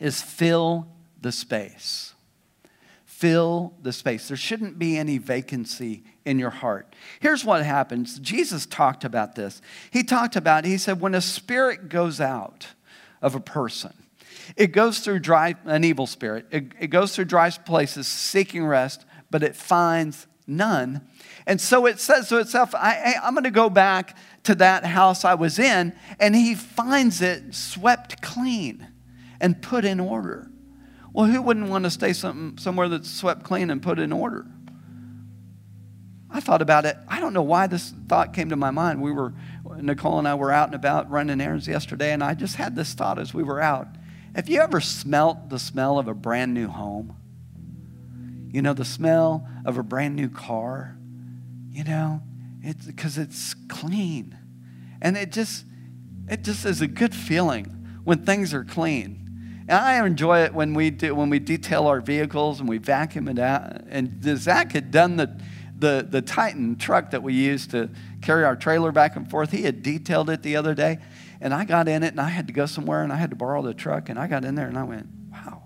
is 0.00 0.22
fill 0.22 0.86
the 1.20 1.32
space. 1.32 2.14
Fill 3.04 3.74
the 3.82 3.92
space. 3.92 4.28
There 4.28 4.36
shouldn't 4.36 4.78
be 4.78 4.96
any 4.96 5.18
vacancy 5.18 6.02
in 6.24 6.38
your 6.38 6.50
heart. 6.50 6.94
Here's 7.20 7.44
what 7.44 7.64
happens. 7.64 8.18
Jesus 8.18 8.66
talked 8.66 9.04
about 9.04 9.34
this. 9.34 9.62
He 9.90 10.02
talked 10.02 10.36
about, 10.36 10.64
he 10.64 10.78
said, 10.78 11.00
when 11.00 11.14
a 11.14 11.20
spirit 11.20 11.88
goes 11.88 12.20
out 12.20 12.68
of 13.20 13.34
a 13.34 13.40
person, 13.40 13.94
it 14.56 14.68
goes 14.68 15.00
through 15.00 15.20
dry, 15.20 15.54
an 15.64 15.84
evil 15.84 16.06
spirit. 16.06 16.46
It, 16.50 16.72
it 16.78 16.86
goes 16.88 17.14
through 17.14 17.26
dry 17.26 17.50
places 17.50 18.06
seeking 18.06 18.66
rest, 18.66 19.04
but 19.30 19.42
it 19.42 19.56
finds 19.56 20.26
none. 20.46 21.06
And 21.46 21.60
so 21.60 21.86
it 21.86 21.98
says 22.00 22.28
to 22.28 22.38
itself, 22.38 22.74
I, 22.74 23.14
am 23.22 23.34
going 23.34 23.44
to 23.44 23.50
go 23.50 23.70
back 23.70 24.16
to 24.44 24.54
that 24.56 24.84
house 24.84 25.24
I 25.24 25.34
was 25.34 25.58
in. 25.58 25.94
And 26.20 26.34
he 26.34 26.54
finds 26.54 27.20
it 27.20 27.54
swept 27.54 28.22
clean 28.22 28.88
and 29.40 29.60
put 29.60 29.84
in 29.84 30.00
order. 30.00 30.50
Well, 31.12 31.26
who 31.26 31.42
wouldn't 31.42 31.68
want 31.68 31.84
to 31.84 31.90
stay 31.90 32.12
some, 32.12 32.56
somewhere 32.58 32.88
that's 32.88 33.10
swept 33.10 33.44
clean 33.44 33.70
and 33.70 33.82
put 33.82 33.98
in 33.98 34.12
order? 34.12 34.46
I 36.30 36.40
thought 36.40 36.62
about 36.62 36.86
it. 36.86 36.96
I 37.08 37.20
don't 37.20 37.34
know 37.34 37.42
why 37.42 37.66
this 37.66 37.92
thought 38.08 38.32
came 38.32 38.48
to 38.48 38.56
my 38.56 38.70
mind. 38.70 39.02
We 39.02 39.12
were, 39.12 39.34
Nicole 39.76 40.18
and 40.18 40.26
I 40.26 40.34
were 40.34 40.50
out 40.50 40.68
and 40.68 40.74
about 40.74 41.10
running 41.10 41.40
errands 41.42 41.68
yesterday, 41.68 42.12
and 42.12 42.24
I 42.24 42.32
just 42.32 42.56
had 42.56 42.74
this 42.74 42.94
thought 42.94 43.18
as 43.18 43.34
we 43.34 43.42
were 43.42 43.60
out. 43.60 43.88
Have 44.34 44.48
you 44.48 44.60
ever 44.60 44.80
smelt 44.80 45.50
the 45.50 45.58
smell 45.58 45.98
of 45.98 46.08
a 46.08 46.14
brand 46.14 46.54
new 46.54 46.68
home? 46.68 47.16
You 48.50 48.62
know, 48.62 48.72
the 48.72 48.84
smell 48.84 49.46
of 49.64 49.76
a 49.76 49.82
brand 49.82 50.16
new 50.16 50.28
car? 50.28 50.96
You 51.70 51.84
know, 51.84 52.22
it's 52.62 52.86
because 52.86 53.18
it's 53.18 53.54
clean. 53.68 54.36
And 55.00 55.16
it 55.16 55.32
just 55.32 55.64
it 56.28 56.44
just 56.44 56.64
is 56.64 56.80
a 56.80 56.86
good 56.86 57.14
feeling 57.14 57.66
when 58.04 58.24
things 58.24 58.54
are 58.54 58.64
clean. 58.64 59.18
And 59.68 59.78
I 59.78 60.04
enjoy 60.06 60.42
it 60.44 60.54
when 60.54 60.74
we 60.74 60.90
do 60.90 61.14
when 61.14 61.28
we 61.28 61.38
detail 61.38 61.86
our 61.86 62.00
vehicles 62.00 62.60
and 62.60 62.68
we 62.68 62.78
vacuum 62.78 63.28
it 63.28 63.38
out. 63.38 63.82
And 63.88 64.22
Zach 64.38 64.72
had 64.72 64.90
done 64.90 65.16
the 65.16 65.38
the, 65.82 66.06
the 66.08 66.22
Titan 66.22 66.76
truck 66.76 67.10
that 67.10 67.22
we 67.24 67.34
used 67.34 67.72
to 67.72 67.90
carry 68.22 68.44
our 68.44 68.54
trailer 68.54 68.92
back 68.92 69.16
and 69.16 69.28
forth. 69.28 69.50
He 69.50 69.62
had 69.62 69.82
detailed 69.82 70.30
it 70.30 70.42
the 70.42 70.54
other 70.54 70.74
day. 70.74 70.98
And 71.42 71.52
I 71.52 71.64
got 71.64 71.88
in 71.88 72.04
it 72.04 72.12
and 72.12 72.20
I 72.20 72.28
had 72.28 72.46
to 72.46 72.52
go 72.52 72.66
somewhere 72.66 73.02
and 73.02 73.12
I 73.12 73.16
had 73.16 73.30
to 73.30 73.36
borrow 73.36 73.62
the 73.62 73.74
truck. 73.74 74.08
And 74.08 74.18
I 74.18 74.28
got 74.28 74.44
in 74.44 74.54
there 74.54 74.68
and 74.68 74.78
I 74.78 74.84
went, 74.84 75.08
wow, 75.32 75.64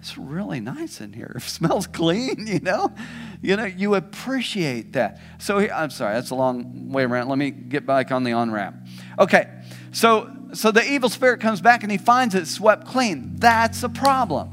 it's 0.00 0.18
really 0.18 0.58
nice 0.58 1.00
in 1.00 1.12
here. 1.12 1.32
It 1.36 1.42
smells 1.42 1.86
clean, 1.86 2.46
you 2.46 2.58
know? 2.58 2.92
You 3.40 3.56
know, 3.56 3.64
you 3.64 3.94
appreciate 3.94 4.94
that. 4.94 5.20
So 5.38 5.58
I'm 5.58 5.90
sorry, 5.90 6.14
that's 6.14 6.30
a 6.30 6.34
long 6.34 6.90
way 6.90 7.04
around. 7.04 7.28
Let 7.28 7.38
me 7.38 7.52
get 7.52 7.86
back 7.86 8.10
on 8.10 8.24
the 8.24 8.32
on 8.32 8.50
ramp. 8.50 8.76
Okay, 9.18 9.48
so 9.92 10.28
so 10.54 10.70
the 10.70 10.84
evil 10.84 11.08
spirit 11.08 11.40
comes 11.40 11.60
back 11.60 11.82
and 11.82 11.90
he 11.90 11.98
finds 11.98 12.34
it 12.34 12.46
swept 12.46 12.86
clean. 12.86 13.36
That's 13.36 13.82
a 13.82 13.88
problem. 13.88 14.48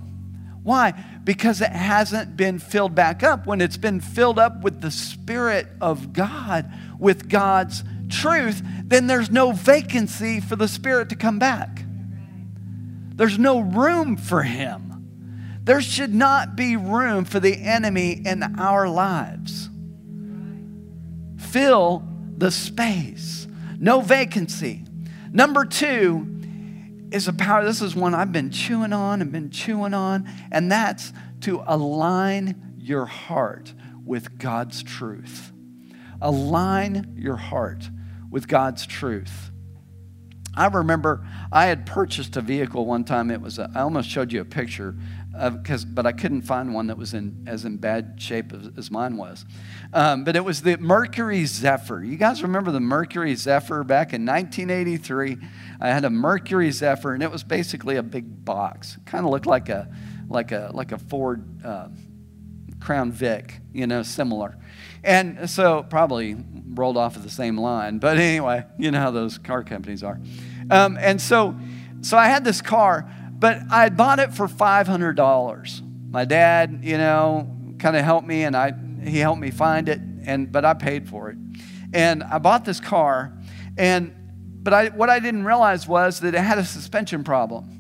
Why? 0.64 0.94
Because 1.24 1.62
it 1.62 1.72
hasn't 1.72 2.38
been 2.38 2.60
filled 2.60 2.94
back 2.94 3.24
up. 3.24 3.48
When 3.48 3.60
it's 3.60 3.78
been 3.78 4.02
filled 4.02 4.38
up 4.38 4.62
with 4.62 4.82
the 4.82 4.92
Spirit 4.92 5.68
of 5.82 6.14
God, 6.14 6.72
with 7.00 7.30
God's 7.30 7.84
truth, 8.10 8.62
then 8.84 9.08
there's 9.08 9.30
no 9.30 9.52
vacancy 9.52 10.40
for 10.40 10.56
the 10.56 10.68
Spirit 10.68 11.10
to 11.10 11.16
come 11.16 11.40
back. 11.40 11.84
There's 13.16 13.38
no 13.38 13.60
room 13.60 14.18
for 14.18 14.44
Him. 14.44 14.90
There 15.64 15.82
should 15.82 16.14
not 16.14 16.56
be 16.56 16.76
room 16.76 17.26
for 17.26 17.40
the 17.40 17.56
enemy 17.56 18.22
in 18.26 18.44
our 18.58 18.90
lives. 18.90 19.70
Fill 21.38 22.08
the 22.38 22.52
space, 22.52 23.48
no 23.78 24.02
vacancy. 24.02 24.84
Number 25.32 25.66
two 25.66 26.40
is 27.12 27.28
a 27.28 27.34
power. 27.34 27.64
This 27.64 27.82
is 27.82 27.96
one 27.96 28.16
I've 28.16 28.32
been 28.32 28.52
chewing 28.52 28.94
on 28.94 29.22
and 29.22 29.32
been 29.32 29.50
chewing 29.50 29.94
on, 29.94 30.30
and 30.52 30.72
that's 30.72 31.14
to 31.42 31.64
align 31.68 32.76
your 32.78 33.06
heart 33.06 33.74
with 34.06 34.40
God's 34.40 34.82
truth. 34.82 35.52
Align 36.22 37.14
your 37.18 37.36
heart 37.36 37.90
with 38.30 38.48
God's 38.48 38.86
truth. 38.86 39.52
I 40.56 40.68
remember 40.68 41.26
I 41.52 41.68
had 41.68 41.86
purchased 41.86 42.36
a 42.36 42.42
vehicle 42.42 42.86
one 42.86 43.04
time. 43.04 43.32
It 43.32 43.40
was 43.40 43.60
a, 43.60 43.70
I 43.74 43.82
almost 43.82 44.10
showed 44.10 44.34
you 44.34 44.42
a 44.42 44.46
picture 44.46 44.96
because 45.32 45.86
but 45.86 46.06
I 46.06 46.12
couldn't 46.12 46.42
find 46.42 46.74
one 46.74 46.88
that 46.88 46.98
was 46.98 47.14
in 47.14 47.46
as 47.48 47.66
in 47.66 47.78
bad 47.78 48.16
shape 48.18 48.52
as, 48.52 48.70
as 48.78 48.92
mine 48.92 49.16
was. 49.16 49.46
Um, 49.94 50.24
but 50.24 50.36
it 50.36 50.44
was 50.44 50.64
the 50.64 50.78
Mercury 50.78 51.46
Zephyr. 51.46 52.04
You 52.04 52.18
guys 52.18 52.42
remember 52.42 52.72
the 52.72 52.80
Mercury 52.80 53.36
Zephyr 53.36 53.84
back 53.84 54.12
in 54.12 54.26
1983? 54.26 55.38
I 55.80 55.88
had 55.88 56.04
a 56.04 56.10
Mercury 56.10 56.72
Zephyr, 56.72 57.14
and 57.14 57.24
it 57.24 57.32
was 57.32 57.44
basically 57.44 57.96
a 57.96 58.04
big 58.04 58.44
box. 58.44 58.98
Kind 59.06 59.26
of 59.26 59.32
looked 59.32 59.46
like 59.46 59.70
a 59.70 59.88
like 60.28 60.52
a 60.52 60.72
like 60.74 60.92
a 60.92 60.98
Ford 60.98 61.64
uh, 61.64 61.88
Crown 62.80 63.12
Vic, 63.12 63.60
you 63.74 63.88
know, 63.88 64.04
similar. 64.04 64.58
And 65.04 65.50
so 65.50 65.84
probably 65.84 66.36
rolled 66.74 66.98
off 66.98 67.16
of 67.16 67.24
the 67.24 67.30
same 67.30 67.58
line. 67.58 68.00
But 68.00 68.18
anyway, 68.20 68.66
you 68.78 68.92
know 68.92 69.00
how 69.00 69.12
those 69.12 69.38
car 69.38 69.64
companies 69.64 70.04
are. 70.04 70.20
Um, 70.70 70.98
and 71.00 71.22
so, 71.22 71.56
so 72.02 72.18
I 72.18 72.28
had 72.28 72.44
this 72.44 72.62
car, 72.62 73.10
but 73.32 73.60
I 73.72 73.84
had 73.84 73.98
bought 73.98 74.20
it 74.20 74.34
for 74.34 74.48
$500. 74.48 76.12
My 76.12 76.26
dad, 76.26 76.80
you 76.84 76.98
know, 76.98 77.56
kind 77.80 77.96
of 77.96 78.04
helped 78.04 78.28
me 78.28 78.44
and 78.44 78.56
I, 78.56 78.74
he 79.04 79.20
helped 79.20 79.42
me 79.42 79.52
find 79.52 79.88
it, 79.88 80.02
and, 80.26 80.52
but 80.52 80.66
I 80.66 80.74
paid 80.74 81.08
for 81.08 81.30
it. 81.30 81.38
And 81.94 82.24
I 82.24 82.38
bought 82.38 82.66
this 82.66 82.80
car, 82.80 83.34
and, 83.78 84.14
but 84.62 84.74
I, 84.74 84.90
what 84.90 85.10
I 85.10 85.20
didn't 85.20 85.46
realize 85.46 85.88
was 85.88 86.20
that 86.20 86.36
it 86.36 86.42
had 86.42 86.58
a 86.58 86.66
suspension 86.66 87.24
problem. 87.24 87.80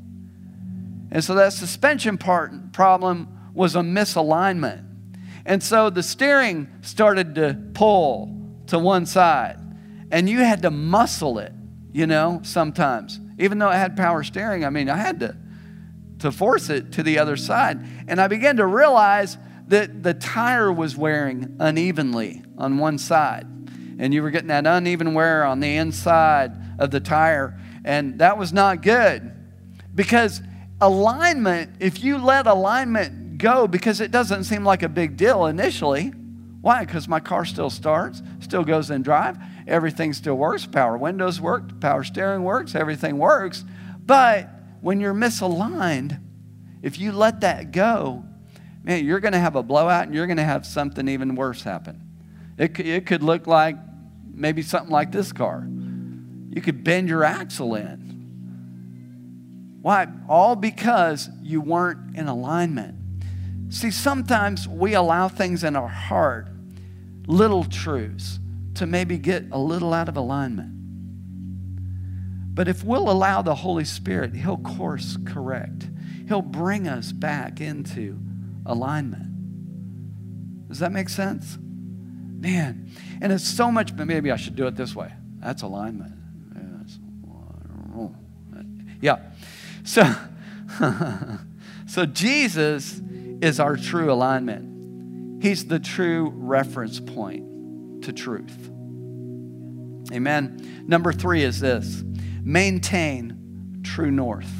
And 1.12 1.24
so 1.24 1.36
that 1.36 1.54
suspension 1.54 2.18
part 2.18 2.72
problem 2.72 3.28
was 3.54 3.76
a 3.76 3.80
misalignment. 3.80 4.86
And 5.50 5.64
so 5.64 5.90
the 5.90 6.04
steering 6.04 6.70
started 6.82 7.34
to 7.36 7.58
pull 7.74 8.38
to 8.68 8.78
one 8.78 9.08
side. 9.08 9.58
And 10.12 10.30
you 10.30 10.42
had 10.42 10.62
to 10.62 10.70
muscle 10.70 11.40
it, 11.40 11.52
you 11.92 12.06
know, 12.06 12.42
sometimes. 12.44 13.20
Even 13.40 13.58
though 13.58 13.72
it 13.72 13.76
had 13.76 13.98
power 13.98 14.22
steering, 14.22 14.64
I 14.64 14.70
mean, 14.70 14.90
I 14.90 14.98
had 14.98 15.20
to, 15.22 15.36
to 16.20 16.32
force 16.32 16.70
it 16.70 16.92
to 16.94 17.04
the 17.04 17.18
other 17.18 17.36
side. 17.36 17.84
And 18.08 18.22
I 18.22 18.28
began 18.28 18.58
to 18.58 18.66
realize 18.68 19.40
that 19.70 20.04
the 20.04 20.14
tire 20.14 20.72
was 20.72 20.96
wearing 20.96 21.56
unevenly 21.60 22.44
on 22.56 22.78
one 22.78 23.00
side. 23.00 23.48
And 23.98 24.14
you 24.14 24.22
were 24.22 24.30
getting 24.30 24.50
that 24.50 24.68
uneven 24.68 25.16
wear 25.16 25.44
on 25.46 25.62
the 25.62 25.78
inside 25.78 26.52
of 26.78 26.92
the 26.92 27.00
tire. 27.00 27.60
And 27.84 28.20
that 28.20 28.38
was 28.38 28.54
not 28.54 28.84
good. 28.84 29.32
Because 29.96 30.44
alignment, 30.80 31.78
if 31.80 32.04
you 32.04 32.20
let 32.20 32.46
alignment 32.46 33.19
go 33.40 33.68
because 33.68 34.02
it 34.02 34.12
doesn't 34.12 34.44
seem 34.44 34.64
like 34.64 34.84
a 34.84 34.90
big 34.90 35.18
deal 35.18 35.48
initially. 35.48 36.14
Why? 36.62 36.86
Because 36.86 37.08
my 37.08 37.20
car 37.20 37.46
still 37.46 37.70
starts, 37.70 38.22
still 38.42 38.64
goes 38.64 38.92
in 38.92 39.02
drive, 39.02 39.38
everything 39.66 40.14
still 40.14 40.36
works, 40.36 40.66
power 40.66 40.98
windows 40.98 41.40
work, 41.40 41.80
power 41.80 42.04
steering 42.04 42.44
works, 42.44 42.76
everything 42.76 43.18
works. 43.18 43.64
But 44.06 44.50
when 44.82 45.00
you're 45.00 45.14
misaligned, 45.14 46.20
if 46.82 47.00
you 47.00 47.14
let 47.14 47.42
that 47.42 47.72
go, 47.72 48.24
man, 48.84 49.06
you're 49.06 49.22
going 49.22 49.34
to 49.34 49.40
have 49.40 49.56
a 49.56 49.64
blowout 49.64 50.04
and 50.06 50.14
you're 50.14 50.28
going 50.28 50.38
to 50.38 50.44
have 50.44 50.66
something 50.66 51.08
even 51.08 51.36
worse 51.36 51.64
happen. 51.64 52.02
It, 52.58 52.78
it 52.80 53.06
could 53.06 53.24
look 53.24 53.48
like 53.48 53.78
maybe 54.34 54.62
something 54.62 54.92
like 54.92 55.12
this 55.12 55.32
car. 55.32 55.66
You 56.50 56.62
could 56.62 56.84
bend 56.84 57.08
your 57.08 57.24
axle 57.24 57.76
in. 57.76 58.00
Why? 59.82 60.08
All 60.28 60.58
because 60.58 61.30
you 61.42 61.62
weren't 61.62 62.18
in 62.18 62.28
alignment. 62.28 62.99
See, 63.70 63.92
sometimes 63.92 64.68
we 64.68 64.96
allow 64.96 65.28
things 65.28 65.64
in 65.64 65.76
our 65.76 65.88
heart, 65.88 66.48
little 67.28 67.64
truths, 67.64 68.40
to 68.76 68.86
maybe 68.86 69.18
get 69.18 69.46
a 69.52 69.60
little 69.60 69.94
out 69.94 70.10
of 70.10 70.18
alignment. 70.18 70.72
But 72.56 72.68
if 72.68 72.84
we'll 72.84 73.10
allow 73.10 73.42
the 73.42 73.56
Holy 73.56 73.86
Spirit, 73.86 74.36
He'll 74.36 74.58
course 74.58 75.18
correct. 75.26 75.88
He'll 76.28 76.42
bring 76.42 76.88
us 76.88 77.12
back 77.12 77.62
into 77.62 78.20
alignment. 78.66 80.68
Does 80.68 80.80
that 80.80 80.92
make 80.92 81.10
sense? 81.10 81.58
Man, 81.60 82.92
and 83.22 83.32
it's 83.32 83.48
so 83.48 83.72
much, 83.72 83.96
but 83.96 84.08
maybe 84.08 84.32
I 84.32 84.36
should 84.36 84.56
do 84.56 84.68
it 84.68 84.76
this 84.76 84.96
way. 84.96 85.12
That's 85.40 85.62
alignment. 85.62 86.20
Yeah. 89.02 89.20
So, 89.84 90.04
so 91.88 92.06
Jesus 92.06 93.02
is 93.42 93.60
our 93.60 93.76
true 93.78 94.12
alignment. 94.12 95.44
He's 95.44 95.66
the 95.66 95.80
true 95.80 96.32
reference 96.36 97.00
point 97.00 98.04
to 98.04 98.14
truth. 98.14 98.70
Amen. 100.12 100.86
Number 100.88 101.14
three 101.14 101.44
is 101.44 101.60
this 101.60 102.04
maintain 102.44 103.82
true 103.84 104.12
north. 104.12 104.52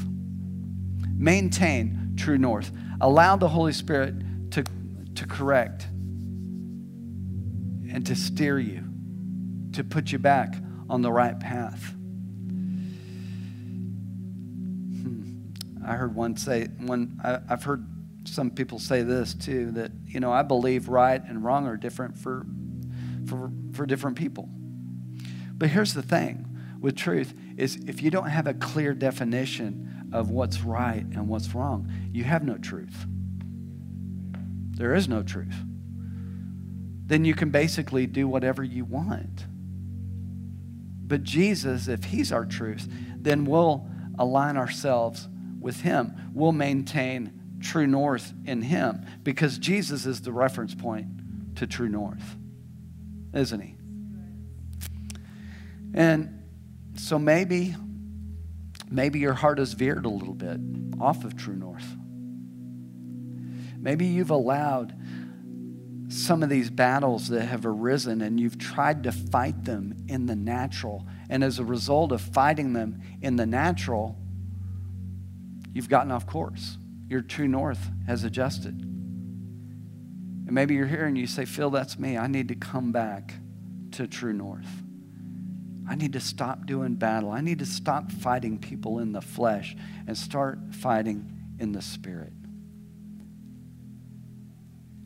Maintain 1.16 2.14
true 2.16 2.38
north. 2.38 2.72
Allow 3.00 3.36
the 3.36 3.48
Holy 3.48 3.72
Spirit 3.72 4.14
to, 4.52 4.64
to 5.14 5.26
correct 5.26 5.88
and 7.92 8.06
to 8.06 8.14
steer 8.14 8.58
you, 8.58 8.84
to 9.72 9.84
put 9.84 10.12
you 10.12 10.18
back 10.18 10.54
on 10.88 11.02
the 11.02 11.12
right 11.12 11.38
path. 11.38 11.92
Hmm. 15.02 15.50
I 15.84 15.94
heard 15.94 16.14
one 16.14 16.36
say, 16.36 16.68
one, 16.78 17.20
I, 17.22 17.40
I've 17.48 17.64
heard 17.64 17.84
some 18.30 18.50
people 18.50 18.78
say 18.78 19.02
this 19.02 19.34
too 19.34 19.72
that, 19.72 19.92
you 20.06 20.20
know, 20.20 20.32
I 20.32 20.42
believe 20.42 20.88
right 20.88 21.22
and 21.22 21.44
wrong 21.44 21.66
are 21.66 21.76
different 21.76 22.16
for, 22.16 22.46
for, 23.26 23.50
for 23.72 23.86
different 23.86 24.16
people. 24.16 24.48
But 25.52 25.68
here's 25.70 25.94
the 25.94 26.02
thing 26.02 26.46
with 26.80 26.96
truth 26.96 27.34
is 27.56 27.76
if 27.86 28.02
you 28.02 28.10
don't 28.10 28.30
have 28.30 28.46
a 28.46 28.54
clear 28.54 28.94
definition 28.94 30.08
of 30.12 30.30
what's 30.30 30.62
right 30.62 31.04
and 31.04 31.28
what's 31.28 31.54
wrong, 31.54 31.90
you 32.12 32.24
have 32.24 32.44
no 32.44 32.56
truth. 32.56 33.06
There 34.70 34.94
is 34.94 35.08
no 35.08 35.22
truth. 35.22 35.54
Then 37.06 37.24
you 37.24 37.34
can 37.34 37.50
basically 37.50 38.06
do 38.06 38.28
whatever 38.28 38.62
you 38.62 38.84
want. 38.84 39.46
But 41.06 41.24
Jesus, 41.24 41.88
if 41.88 42.04
He's 42.04 42.32
our 42.32 42.46
truth, 42.46 42.88
then 43.16 43.44
we'll 43.44 43.86
align 44.18 44.56
ourselves 44.56 45.28
with 45.60 45.80
Him. 45.80 46.14
We'll 46.32 46.52
maintain 46.52 47.39
true 47.60 47.86
north 47.86 48.32
in 48.46 48.62
Him 48.62 49.06
because 49.22 49.58
Jesus 49.58 50.06
is 50.06 50.20
the 50.22 50.32
reference 50.32 50.74
point 50.74 51.56
to 51.56 51.66
true 51.66 51.88
north, 51.88 52.36
isn't 53.34 53.60
He? 53.60 53.76
And 55.94 56.42
so 56.94 57.18
maybe, 57.18 57.74
maybe 58.90 59.18
your 59.18 59.34
heart 59.34 59.58
has 59.58 59.72
veered 59.72 60.04
a 60.04 60.08
little 60.08 60.34
bit 60.34 60.60
off 61.00 61.24
of 61.24 61.36
true 61.36 61.56
north. 61.56 61.86
Maybe 63.78 64.06
you've 64.06 64.30
allowed 64.30 64.94
some 66.08 66.42
of 66.42 66.48
these 66.48 66.70
battles 66.70 67.28
that 67.28 67.42
have 67.42 67.64
arisen 67.64 68.20
and 68.20 68.38
you've 68.38 68.58
tried 68.58 69.04
to 69.04 69.12
fight 69.12 69.64
them 69.64 69.96
in 70.08 70.26
the 70.26 70.36
natural. 70.36 71.06
And 71.28 71.44
as 71.44 71.58
a 71.58 71.64
result 71.64 72.12
of 72.12 72.20
fighting 72.20 72.72
them 72.72 73.00
in 73.22 73.36
the 73.36 73.46
natural, 73.46 74.16
you've 75.72 75.88
gotten 75.88 76.10
off 76.10 76.26
course. 76.26 76.76
Your 77.10 77.20
true 77.22 77.48
north 77.48 77.90
has 78.06 78.22
adjusted. 78.22 78.80
And 78.80 80.52
maybe 80.52 80.74
you're 80.76 80.86
here 80.86 81.06
and 81.06 81.18
you 81.18 81.26
say, 81.26 81.44
Phil, 81.44 81.68
that's 81.68 81.98
me. 81.98 82.16
I 82.16 82.28
need 82.28 82.46
to 82.48 82.54
come 82.54 82.92
back 82.92 83.34
to 83.92 84.06
true 84.06 84.32
north. 84.32 84.70
I 85.88 85.96
need 85.96 86.12
to 86.12 86.20
stop 86.20 86.66
doing 86.66 86.94
battle. 86.94 87.32
I 87.32 87.40
need 87.40 87.58
to 87.58 87.66
stop 87.66 88.12
fighting 88.12 88.58
people 88.58 89.00
in 89.00 89.10
the 89.10 89.20
flesh 89.20 89.76
and 90.06 90.16
start 90.16 90.60
fighting 90.70 91.32
in 91.58 91.72
the 91.72 91.82
spirit. 91.82 92.32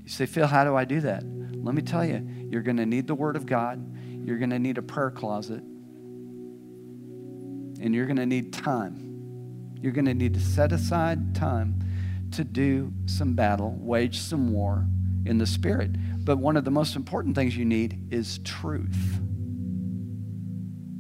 You 0.02 0.10
say, 0.10 0.26
Phil, 0.26 0.46
how 0.46 0.64
do 0.64 0.76
I 0.76 0.84
do 0.84 1.00
that? 1.00 1.24
Let 1.24 1.74
me 1.74 1.80
tell 1.80 2.04
you, 2.04 2.28
you're 2.50 2.60
going 2.60 2.76
to 2.76 2.84
need 2.84 3.06
the 3.06 3.14
Word 3.14 3.36
of 3.36 3.46
God, 3.46 3.96
you're 4.26 4.36
going 4.36 4.50
to 4.50 4.58
need 4.58 4.76
a 4.76 4.82
prayer 4.82 5.10
closet, 5.10 5.62
and 7.80 7.94
you're 7.94 8.04
going 8.04 8.18
to 8.18 8.26
need 8.26 8.52
time. 8.52 9.76
You're 9.80 9.92
going 9.92 10.04
to 10.04 10.12
need 10.12 10.34
to 10.34 10.40
set 10.40 10.72
aside 10.72 11.34
time 11.34 11.83
to 12.36 12.44
do 12.44 12.92
some 13.06 13.34
battle, 13.34 13.76
wage 13.80 14.18
some 14.18 14.52
war 14.52 14.86
in 15.26 15.38
the 15.38 15.46
Spirit. 15.46 15.90
But 16.24 16.38
one 16.38 16.56
of 16.56 16.64
the 16.64 16.70
most 16.70 16.96
important 16.96 17.34
things 17.34 17.56
you 17.56 17.64
need 17.64 18.08
is 18.10 18.38
truth 18.44 19.20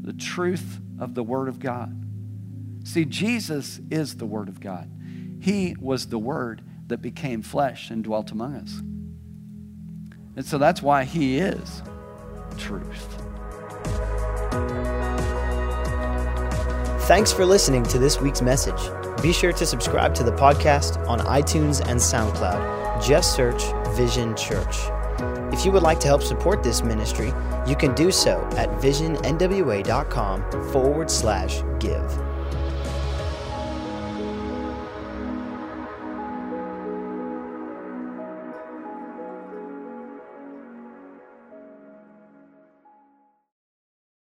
the 0.04 0.12
truth 0.12 0.80
of 0.98 1.14
the 1.14 1.22
Word 1.22 1.48
of 1.48 1.58
God. 1.58 2.04
See, 2.84 3.06
Jesus 3.06 3.80
is 3.90 4.16
the 4.16 4.26
Word 4.26 4.50
of 4.50 4.60
God. 4.60 4.90
He 5.40 5.74
was 5.80 6.08
the 6.08 6.18
Word 6.18 6.62
that 6.88 7.00
became 7.00 7.40
flesh 7.40 7.88
and 7.88 8.04
dwelt 8.04 8.30
among 8.30 8.54
us. 8.54 8.82
And 10.36 10.44
so 10.44 10.58
that's 10.58 10.82
why 10.82 11.04
He 11.04 11.38
is 11.38 11.82
truth. 12.58 13.22
Thanks 17.06 17.32
for 17.32 17.46
listening 17.46 17.84
to 17.84 17.98
this 17.98 18.20
week's 18.20 18.42
message. 18.42 19.03
Be 19.22 19.32
sure 19.32 19.52
to 19.52 19.66
subscribe 19.66 20.14
to 20.16 20.22
the 20.22 20.32
podcast 20.32 21.06
on 21.08 21.20
iTunes 21.20 21.80
and 21.88 21.98
SoundCloud. 21.98 23.06
Just 23.06 23.34
search 23.34 23.62
Vision 23.96 24.36
Church. 24.36 24.76
If 25.52 25.64
you 25.64 25.72
would 25.72 25.82
like 25.82 26.00
to 26.00 26.08
help 26.08 26.22
support 26.22 26.62
this 26.62 26.82
ministry, 26.82 27.32
you 27.66 27.76
can 27.76 27.94
do 27.94 28.10
so 28.10 28.46
at 28.56 28.68
visionnwa.com 28.80 30.50
forward 30.72 31.10
slash 31.10 31.62
give. 31.78 32.33